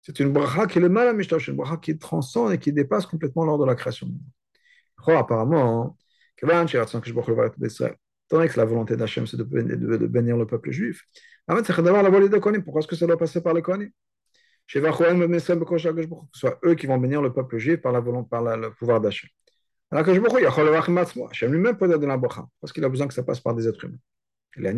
[0.03, 3.07] C'est une bracha qui est le mal à une bracha qui transcende et qui dépasse
[3.07, 4.21] complètement lors de la création du monde.
[5.05, 5.97] Oh, apparemment,
[6.41, 6.63] étant
[8.31, 11.03] donné que la volonté d'Hachem, c'est de, bénir le peuple juif,
[11.47, 13.89] pourquoi est-ce que ça doit passer par les Kohanim?
[14.69, 18.71] Que ce soit eux qui vont bénir le peuple juif par, la volonté, par le
[18.71, 19.29] pouvoir d'Hachem.
[19.91, 23.65] Hachem lui-même peut donner la bracha, parce qu'il a besoin que ça passe par des
[23.67, 23.99] êtres humains.
[24.57, 24.73] Il a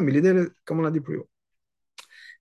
[0.00, 1.28] mais l'idée, comme on l'a dit plus haut.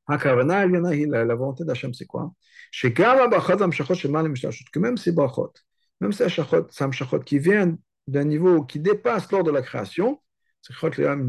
[0.10, 2.34] La volonté d'Hachem, c'est quoi?
[2.82, 5.54] Que même ces brachot,
[6.00, 7.78] même ces samshachot qui viennent
[8.08, 10.22] d'un niveau qui dépasse lors de la création,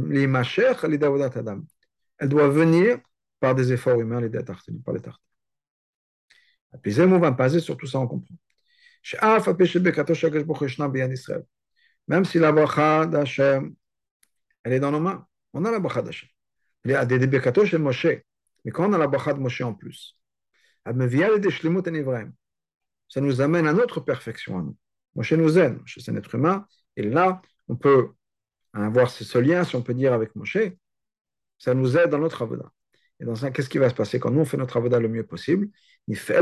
[0.08, 1.62] les macher, les davodat adam,
[2.18, 2.98] elles doivent venir
[3.38, 5.24] par des efforts humains, les tartines, par les tartines.
[6.74, 8.34] Et puis, on va passer sur tout ça, on comprend.
[12.08, 13.74] Même si la bracha d'Hachem,
[14.62, 16.28] elle est dans nos mains, on a la bracha d'Hachem.
[16.84, 18.06] Il y a des débekatos chez Moshe.
[18.64, 20.16] Mais quand on a la bracha de Moshe en plus,
[23.10, 24.76] ça nous amène à notre perfection à nous.
[25.14, 28.12] Moshe nous aide, Moshe c'est un être humain, et là, on peut
[28.72, 30.56] avoir ce lien, si on peut dire, avec Moshe,
[31.58, 32.72] ça nous aide dans notre avoda.
[33.18, 35.08] Et dans ça, qu'est-ce qui va se passer quand nous on fait notre avoda le
[35.08, 35.68] mieux possible?
[36.08, 36.32] Dans ce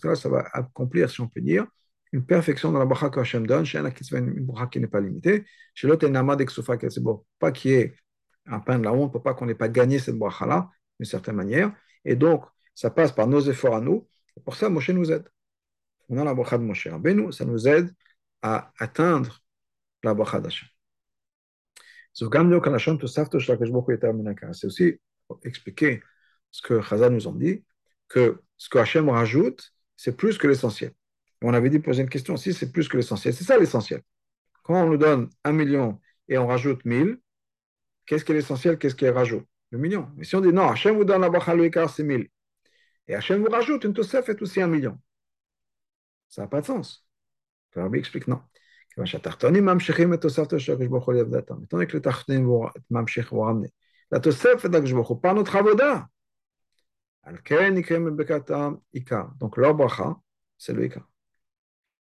[0.00, 1.66] cas-là, ça va accomplir, si on peut dire,
[2.12, 5.44] une perfection dans la bracha que Hashem donne, chez une bracha qui n'est pas limitée,
[5.74, 6.36] chez l'autre, il y a un
[6.88, 7.94] c'est bon, pas qu'il y ait
[8.46, 11.72] un pain de la honte, pas qu'on n'ait pas gagné cette bracha-là, d'une certaine manière.
[12.04, 14.08] Et donc, ça passe par nos efforts à nous.
[14.44, 15.28] Pour ça, Moshe nous aide.
[16.08, 17.94] On a la bracha de Moshe Rabbeinu, ça nous aide
[18.42, 19.42] à atteindre
[20.02, 20.68] la bracha d'Hachem.
[22.12, 22.24] C'est
[24.66, 25.00] aussi
[25.44, 26.02] expliquer
[26.50, 27.64] ce que Chazal nous ont dit,
[28.08, 30.92] que ce que Hachem rajoute, c'est plus que l'essentiel.
[31.42, 33.34] On avait dit poser une question aussi, c'est plus que l'essentiel.
[33.34, 34.02] C'est ça l'essentiel.
[34.62, 37.18] Quand on nous donne un million et on rajoute mille,
[38.08, 39.44] Qu'est-ce qui est l'essentiel Qu'est-ce qui est rajoute?
[39.70, 40.08] Le million.
[40.16, 42.26] Mais si on dit non, Hachem vous donne la bracha le c'est 1000.
[43.08, 44.98] Et Hachem vous rajoute une tosef est aussi un million.
[46.28, 47.08] Ça n'a pas de sens.
[47.74, 48.42] Le Rabbi explique non.
[48.96, 49.12] Étant
[51.70, 52.70] donné que les tartonim vont
[53.42, 53.72] ramener.
[54.10, 56.08] La tosef est d'Akshboch, par notre avoda.
[59.38, 60.16] Donc leur bracha,
[60.56, 61.08] c'est le ikar.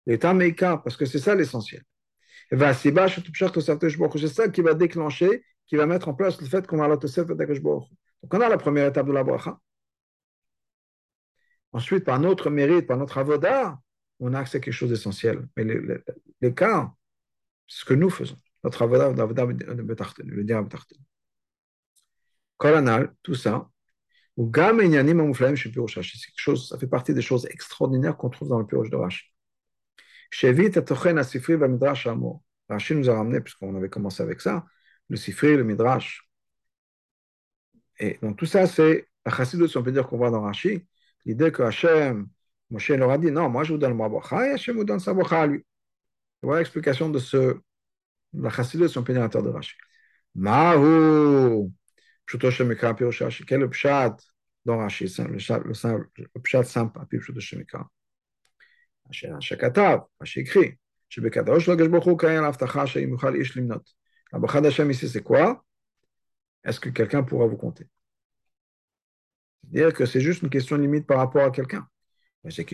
[0.06, 1.82] L'état Meika, parce que c'est ça l'essentiel.
[2.50, 6.96] C'est ça qui va déclencher, qui va mettre en place le fait qu'on a la
[6.96, 9.58] Tosefet Donc on a la première étape de la bracha.
[11.72, 13.80] Ensuite, par notre mérite, par notre avoda,
[14.20, 15.48] on a accès à quelque chose d'essentiel.
[15.56, 16.92] Mais cas,
[17.66, 18.36] c'est ce que nous faisons.
[18.62, 20.64] Notre avoda, le dire
[22.58, 23.68] Kolanal, tout ça,
[24.36, 29.24] c'est quelque chose, ça fait partie des choses extraordinaires qu'on trouve dans le de Rashi.
[32.68, 34.64] Rashi nous a ramené, puisqu'on avait commencé avec ça,
[35.08, 36.28] le sifri, le midrash.
[37.98, 40.86] Et donc tout ça, c'est la chassidut, si on peut dire qu'on voit dans Rashi,
[41.25, 42.27] l'idée que Hachem,
[42.69, 44.99] Moshe leur a dit, non, moi je vous donne ma bracha, et Hachem vous donne
[44.99, 45.65] sa bracha à lui.
[46.41, 47.59] Voilà l'explication de ce,
[48.33, 49.75] la chassidut, si on peut dire, de Rashi.
[50.35, 51.71] Mahu,
[52.25, 54.17] pshuto shemikra pirushashi, quel est le pshat
[54.65, 57.87] dans Rashi, le pshat simple, pshuto shemikra.
[59.39, 60.71] שכתב, מה שהקריא,
[61.09, 63.93] שבקדוש לקדוש ברוך הוא קיים להבטחה שאם יוכל איש למנות.
[64.33, 65.63] הברכה d'Hachem ici, c'est quoi
[66.65, 67.23] Est-ce que quelqu'un
[69.72, 71.86] c'est-à-dire que c'est juste une question limite par rapport à quelqu'un.
[72.50, 72.70] C'est.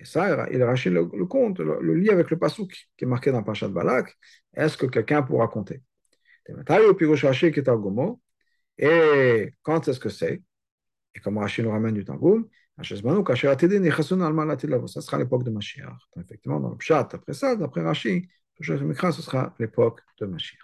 [0.00, 3.06] Et ça, il a racheté le, compte, le, le lit avec le pasouk qui est
[3.06, 4.12] marqué dans Pachat Balak.
[4.54, 5.82] Est-ce que quelqu'un pourra compter
[8.76, 10.42] Et quand est-ce que c'est?
[11.14, 12.48] Et comme Rachid nous ramène du Tangoum,
[12.82, 12.96] ça
[15.00, 15.96] sera l'époque de Mashiach.
[16.18, 18.28] Effectivement, dans le Pshat, après ça, d'après Rashi,
[18.60, 20.63] ce sera l'époque de Mashiach.